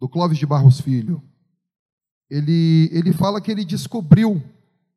do 0.00 0.08
Clóvis 0.08 0.38
de 0.38 0.46
Barros 0.46 0.80
Filho. 0.80 1.22
Ele, 2.30 2.88
ele 2.92 3.12
fala 3.12 3.40
que 3.40 3.50
ele 3.50 3.64
descobriu 3.64 4.42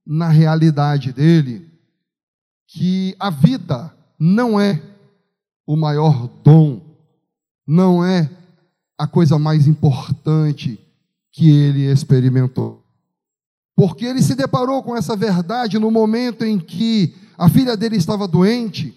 na 0.06 0.30
realidade 0.30 1.14
dele 1.14 1.70
que 2.68 3.16
a 3.20 3.30
vida 3.30 3.94
não 4.20 4.60
é 4.60 4.82
o 5.66 5.76
maior 5.76 6.28
dom, 6.44 6.82
não 7.66 8.04
é 8.04 8.30
a 8.98 9.08
coisa 9.08 9.40
mais 9.40 9.68
importante 9.68 10.80
que 11.32 11.50
ele 11.50 11.90
experimentou. 11.90 12.84
Porque 13.76 14.06
ele 14.06 14.22
se 14.22 14.36
deparou 14.36 14.84
com 14.84 14.96
essa 14.96 15.16
verdade 15.16 15.80
no 15.80 15.90
momento 15.90 16.44
em 16.44 16.60
que 16.60 17.16
a 17.38 17.50
filha 17.50 17.76
dele 17.76 17.96
estava 17.96 18.28
doente, 18.28 18.94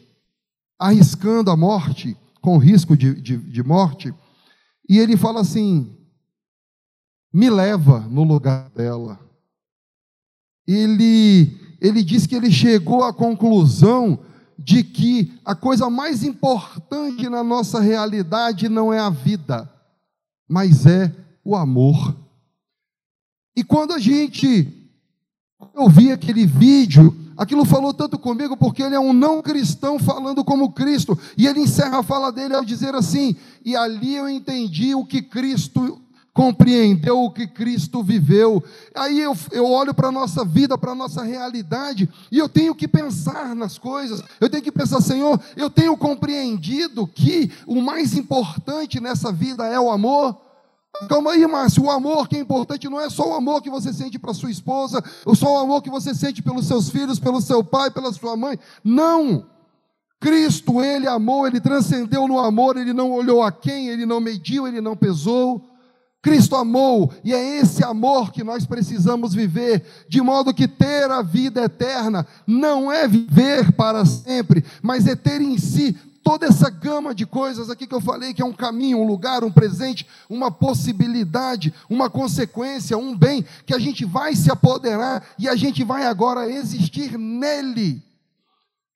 arriscando 0.79 1.51
a 1.51 1.57
morte, 1.57 2.17
com 2.43 2.59
risco 2.59 2.97
de, 2.97 3.15
de, 3.15 3.39
de 3.39 3.63
morte, 3.63 4.13
e 4.89 4.99
ele 4.99 5.17
fala 5.17 5.41
assim: 5.41 5.97
me 7.33 7.51
leva 7.51 8.01
no 8.01 8.23
lugar 8.23 8.71
dela. 8.71 9.19
Ele, 10.67 11.59
ele 11.81 12.03
diz 12.03 12.27
que 12.27 12.35
ele 12.35 12.51
chegou 12.51 13.05
à 13.05 13.13
conclusão 13.13 14.19
de 14.59 14.83
que 14.83 15.33
a 15.45 15.55
coisa 15.55 15.91
mais 15.91 16.23
importante 16.23 17.29
na 17.29 17.43
nossa 17.43 17.81
realidade 17.81 18.69
não 18.69 18.93
é 18.93 18.99
a 18.99 19.11
vida, 19.11 19.71
mas 20.49 20.87
é 20.87 21.15
o 21.45 21.55
amor. 21.55 22.17
E 23.57 23.63
quando 23.63 23.93
a 23.93 23.99
gente 23.99 24.91
ouvi 25.75 26.11
aquele 26.13 26.47
vídeo, 26.47 27.15
aquilo 27.37 27.65
falou 27.65 27.93
tanto 27.93 28.19
comigo 28.19 28.57
porque 28.57 28.83
ele 28.83 28.95
é 28.95 29.01
um 29.01 29.13
não 29.13 29.43
cristão 29.43 29.99
falando 29.99 30.45
como 30.45 30.73
Cristo, 30.73 31.19
e 31.37 31.47
ele 31.47 31.61
encerra 31.61 31.99
a 31.99 32.03
fala 32.03 32.31
dele 32.31 32.55
ao 32.55 32.65
dizer 32.65 32.95
assim: 32.95 33.37
"E 33.65 33.77
ali 33.77 34.15
eu 34.15 34.29
entendi 34.29 34.95
o 34.95 35.05
que 35.05 35.23
Cristo 35.23 36.01
compreendeu 36.35 37.23
o 37.23 37.31
que 37.31 37.47
Cristo 37.47 38.03
viveu. 38.03 38.63
Aí 38.93 39.21
eu, 39.21 39.37
eu 39.53 39.65
olho 39.71 39.95
para 39.95 40.09
a 40.09 40.13
nossa 40.13 40.45
vida, 40.45 40.77
para 40.77 40.91
a 40.91 40.95
nossa 40.95 41.23
realidade, 41.23 42.11
e 42.31 42.39
eu 42.39 42.49
tenho 42.49 42.75
que 42.75 42.89
pensar 42.89 43.55
nas 43.55 43.79
coisas, 43.79 44.21
eu 44.41 44.51
tenho 44.51 44.63
que 44.63 44.73
pensar, 44.73 45.01
Senhor, 45.01 45.41
eu 45.57 45.71
tenho 45.71 45.97
compreendido 45.97 47.07
que 47.07 47.53
o 47.67 47.81
mais 47.81 48.15
importante 48.15 49.01
nessa 49.01 49.31
vida 49.31 49.65
é 49.65 49.79
o 49.79 49.91
amor. 49.91 50.44
Calma 51.09 51.33
aí, 51.33 51.47
Márcio, 51.47 51.85
o 51.85 51.91
amor 51.91 52.29
que 52.29 52.37
é 52.37 52.41
importante 52.41 52.89
não 52.89 53.01
é 53.01 53.11
só 53.11 53.31
o 53.31 53.35
amor 53.35 53.61
que 53.61 53.69
você 53.69 53.93
sente 53.93 54.19
para 54.19 54.33
sua 54.33 54.51
esposa, 54.51 55.03
ou 55.25 55.35
só 55.35 55.55
o 55.55 55.59
amor 55.59 55.83
que 55.83 55.91
você 55.91 56.15
sente 56.15 56.41
pelos 56.41 56.67
seus 56.67 56.89
filhos, 56.89 57.19
pelo 57.19 57.41
seu 57.41 57.65
pai, 57.65 57.91
pela 57.91 58.13
sua 58.13 58.37
mãe. 58.37 58.59
Não! 58.83 59.47
Cristo, 60.21 60.81
Ele 60.81 61.07
amou, 61.07 61.47
Ele 61.47 61.61
transcendeu 61.61 62.27
no 62.27 62.39
amor, 62.39 62.77
Ele 62.77 62.93
não 62.93 63.13
olhou 63.13 63.43
a 63.43 63.53
quem, 63.53 63.89
Ele 63.89 64.07
não 64.07 64.21
mediu, 64.21 64.67
Ele 64.67 64.81
não 64.81 64.97
pesou. 64.97 65.61
Cristo 66.23 66.57
amou, 66.57 67.13
e 67.23 67.35
é 67.35 67.59
esse 67.59 67.85
amor 67.85 68.33
que 68.33 68.43
nós 68.43 68.65
precisamos 68.65 69.35
viver, 69.35 69.85
de 70.09 70.23
modo 70.23 70.55
que 70.55 70.67
ter 70.67 71.11
a 71.11 71.21
vida 71.21 71.65
eterna 71.65 72.27
não 72.47 72.91
é 72.91 73.07
viver 73.07 73.73
para 73.73 74.07
sempre, 74.07 74.65
mas 74.83 75.07
é 75.07 75.15
ter 75.15 75.43
em 75.43 75.59
si 75.59 75.95
toda 76.25 76.47
essa 76.47 76.71
gama 76.71 77.15
de 77.15 77.27
coisas 77.27 77.69
aqui 77.69 77.87
que 77.87 77.95
eu 77.95 78.01
falei, 78.01 78.33
que 78.33 78.41
é 78.41 78.45
um 78.45 78.53
caminho, 78.53 78.99
um 78.99 79.07
lugar, 79.07 79.45
um 79.45 79.53
presente, 79.53 80.07
uma 80.29 80.51
possibilidade, 80.51 81.73
uma 81.89 82.09
consequência, 82.09 82.97
um 82.97 83.17
bem, 83.17 83.45
que 83.67 83.75
a 83.75 83.79
gente 83.79 84.07
vai 84.07 84.35
se 84.35 84.51
apoderar 84.51 85.23
e 85.39 85.47
a 85.47 85.55
gente 85.55 85.85
vai 85.85 86.07
agora 86.07 86.51
existir 86.51 87.19
nele. 87.19 88.03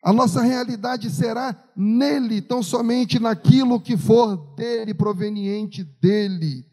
A 0.02 0.12
nossa 0.12 0.40
realidade 0.40 1.10
será 1.10 1.54
nele, 1.76 2.40
tão 2.40 2.62
somente 2.62 3.18
naquilo 3.18 3.78
que 3.78 3.96
for 3.96 4.36
dele, 4.56 4.94
proveniente 4.94 5.84
dele. 5.84 6.64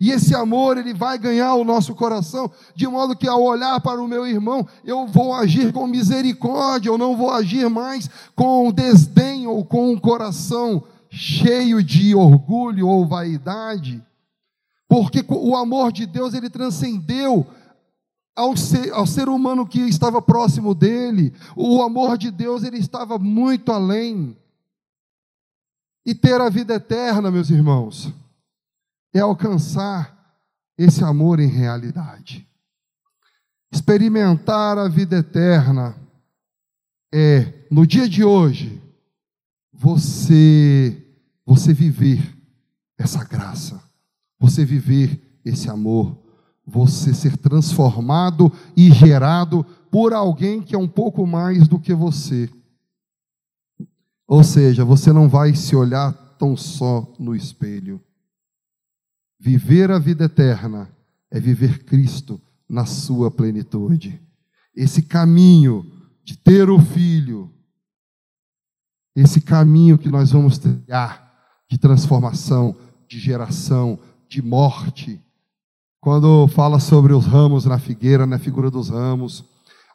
E 0.00 0.10
esse 0.10 0.34
amor, 0.34 0.78
ele 0.78 0.94
vai 0.94 1.18
ganhar 1.18 1.54
o 1.54 1.64
nosso 1.64 1.94
coração, 1.94 2.50
de 2.74 2.86
modo 2.88 3.14
que 3.14 3.28
ao 3.28 3.42
olhar 3.42 3.78
para 3.80 4.00
o 4.00 4.08
meu 4.08 4.26
irmão, 4.26 4.66
eu 4.82 5.06
vou 5.06 5.34
agir 5.34 5.72
com 5.72 5.86
misericórdia, 5.86 6.88
eu 6.88 6.96
não 6.96 7.14
vou 7.14 7.30
agir 7.30 7.68
mais 7.68 8.08
com 8.34 8.72
desdém 8.72 9.46
ou 9.46 9.62
com 9.62 9.92
um 9.92 9.98
coração 9.98 10.82
cheio 11.10 11.82
de 11.82 12.14
orgulho 12.14 12.88
ou 12.88 13.06
vaidade, 13.06 14.02
porque 14.88 15.22
o 15.28 15.54
amor 15.54 15.92
de 15.92 16.06
Deus 16.06 16.32
ele 16.32 16.48
transcendeu 16.48 17.46
ao 18.34 18.56
ser, 18.56 18.92
ao 18.92 19.06
ser 19.06 19.28
humano 19.28 19.66
que 19.66 19.80
estava 19.80 20.22
próximo 20.22 20.74
dele. 20.74 21.32
O 21.54 21.82
amor 21.82 22.16
de 22.16 22.30
Deus 22.30 22.64
ele 22.64 22.78
estava 22.78 23.18
muito 23.18 23.70
além. 23.70 24.36
E 26.06 26.14
ter 26.14 26.40
a 26.40 26.48
vida 26.48 26.74
eterna, 26.74 27.30
meus 27.30 27.50
irmãos, 27.50 28.12
é 29.12 29.20
alcançar 29.20 30.16
esse 30.76 31.04
amor 31.04 31.40
em 31.40 31.48
realidade. 31.48 32.48
Experimentar 33.72 34.78
a 34.78 34.88
vida 34.88 35.18
eterna 35.18 35.96
é, 37.12 37.66
no 37.70 37.86
dia 37.86 38.08
de 38.08 38.24
hoje, 38.24 38.80
você 39.72 41.06
você 41.44 41.72
viver 41.72 42.36
essa 42.96 43.24
graça, 43.24 43.82
você 44.38 44.64
viver 44.64 45.20
esse 45.44 45.68
amor, 45.68 46.16
você 46.64 47.12
ser 47.12 47.36
transformado 47.36 48.52
e 48.76 48.92
gerado 48.92 49.64
por 49.90 50.12
alguém 50.12 50.62
que 50.62 50.76
é 50.76 50.78
um 50.78 50.86
pouco 50.86 51.26
mais 51.26 51.66
do 51.66 51.80
que 51.80 51.92
você. 51.92 52.48
Ou 54.28 54.44
seja, 54.44 54.84
você 54.84 55.12
não 55.12 55.28
vai 55.28 55.56
se 55.56 55.74
olhar 55.74 56.12
tão 56.38 56.56
só 56.56 57.12
no 57.18 57.34
espelho. 57.34 58.00
Viver 59.40 59.90
a 59.90 59.98
vida 59.98 60.24
eterna 60.24 60.90
é 61.30 61.40
viver 61.40 61.84
Cristo 61.84 62.38
na 62.68 62.84
sua 62.84 63.30
plenitude. 63.30 64.20
Esse 64.76 65.00
caminho 65.00 65.90
de 66.22 66.36
ter 66.36 66.68
o 66.68 66.78
filho, 66.78 67.50
esse 69.16 69.40
caminho 69.40 69.96
que 69.96 70.10
nós 70.10 70.30
vamos 70.30 70.58
trilhar 70.58 71.32
de 71.70 71.78
transformação, 71.78 72.76
de 73.08 73.18
geração, 73.18 73.98
de 74.28 74.42
morte. 74.42 75.18
Quando 76.00 76.46
fala 76.48 76.78
sobre 76.78 77.14
os 77.14 77.24
ramos 77.24 77.64
na 77.64 77.78
figueira, 77.78 78.26
na 78.26 78.38
figura 78.38 78.70
dos 78.70 78.90
ramos, 78.90 79.44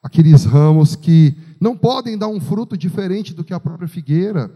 aqueles 0.01 0.43
ramos 0.43 0.95
que 0.95 1.37
não 1.61 1.77
podem 1.77 2.17
dar 2.17 2.29
um 2.29 2.39
fruto 2.39 2.75
diferente 2.75 3.31
do 3.31 3.43
que 3.43 3.53
a 3.53 3.59
própria 3.59 3.87
figueira. 3.87 4.51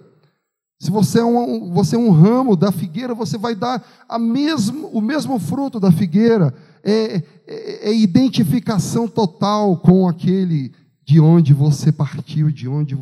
Se 0.79 0.89
você 0.89 1.19
é 1.19 1.25
um, 1.25 1.73
você 1.73 1.97
é 1.97 1.99
um 1.99 2.09
ramo 2.09 2.55
da 2.55 2.71
figueira, 2.71 3.13
você 3.13 3.37
vai 3.37 3.53
dar 3.53 3.83
mesmo, 4.17 4.87
o 4.87 5.01
mesmo 5.01 5.37
fruto 5.37 5.79
da 5.79 5.91
figueira. 5.91 6.53
É, 6.81 7.17
é, 7.45 7.89
é 7.89 7.93
identificação 7.93 9.05
total 9.05 9.75
com 9.77 10.07
aquele 10.07 10.71
de 11.03 11.19
onde 11.19 11.53
você 11.53 11.91
partiu, 11.91 12.49
de 12.49 12.69
onde 12.69 12.97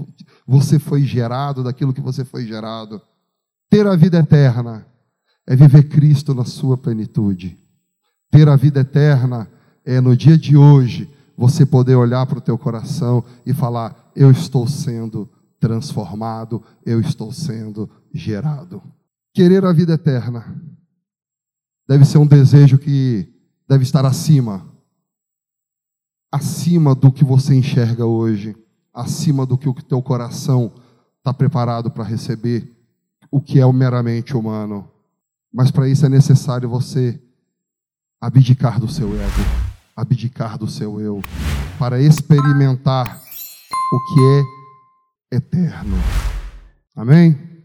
você 0.47 0.79
foi 0.79 1.03
gerado, 1.03 1.63
daquilo 1.63 1.93
que 1.93 2.01
você 2.01 2.25
foi 2.25 2.47
gerado. 2.47 2.99
Ter 3.69 3.85
a 3.85 3.95
vida 3.95 4.17
eterna 4.17 4.87
é 5.45 5.55
viver 5.55 5.83
Cristo 5.83 6.33
na 6.33 6.45
sua 6.45 6.77
plenitude. 6.77 7.57
Ter 8.31 8.49
a 8.49 8.55
vida 8.55 8.79
eterna 8.79 9.47
é 9.85 10.01
no 10.01 10.17
dia 10.17 10.37
de 10.37 10.57
hoje 10.57 11.13
você 11.37 11.65
poder 11.65 11.95
olhar 11.95 12.25
para 12.25 12.39
o 12.39 12.41
teu 12.41 12.57
coração 12.57 13.23
e 13.45 13.53
falar: 13.53 14.11
eu 14.15 14.31
estou 14.31 14.67
sendo 14.67 15.29
transformado, 15.59 16.63
eu 16.85 16.99
estou 16.99 17.31
sendo 17.31 17.89
gerado. 18.13 18.81
Querer 19.33 19.65
a 19.65 19.73
vida 19.73 19.93
eterna 19.93 20.61
deve 21.87 22.05
ser 22.05 22.17
um 22.17 22.27
desejo 22.27 22.77
que 22.77 23.27
deve 23.67 23.83
estar 23.83 24.05
acima 24.05 24.77
acima 26.31 26.93
do 26.93 27.11
que 27.11 27.23
você 27.23 27.55
enxerga 27.55 28.05
hoje, 28.05 28.55
acima 28.93 29.45
do 29.45 29.57
que 29.57 29.69
o 29.69 29.73
teu 29.73 30.01
coração 30.01 30.71
está 31.17 31.33
preparado 31.33 31.89
para 31.89 32.03
receber, 32.03 32.71
o 33.31 33.41
que 33.41 33.59
é 33.59 33.65
o 33.65 33.73
meramente 33.73 34.35
humano. 34.35 34.89
Mas 35.53 35.71
para 35.71 35.87
isso 35.87 36.05
é 36.05 36.09
necessário 36.09 36.69
você 36.69 37.19
abdicar 38.21 38.79
do 38.79 38.87
seu 38.87 39.07
ego, 39.13 39.41
abdicar 39.95 40.57
do 40.57 40.67
seu 40.67 40.99
eu, 40.99 41.21
para 41.79 42.01
experimentar 42.01 43.21
o 43.93 44.13
que 44.13 44.21
é 44.21 44.56
eterno. 45.31 45.97
Amém? 46.95 47.56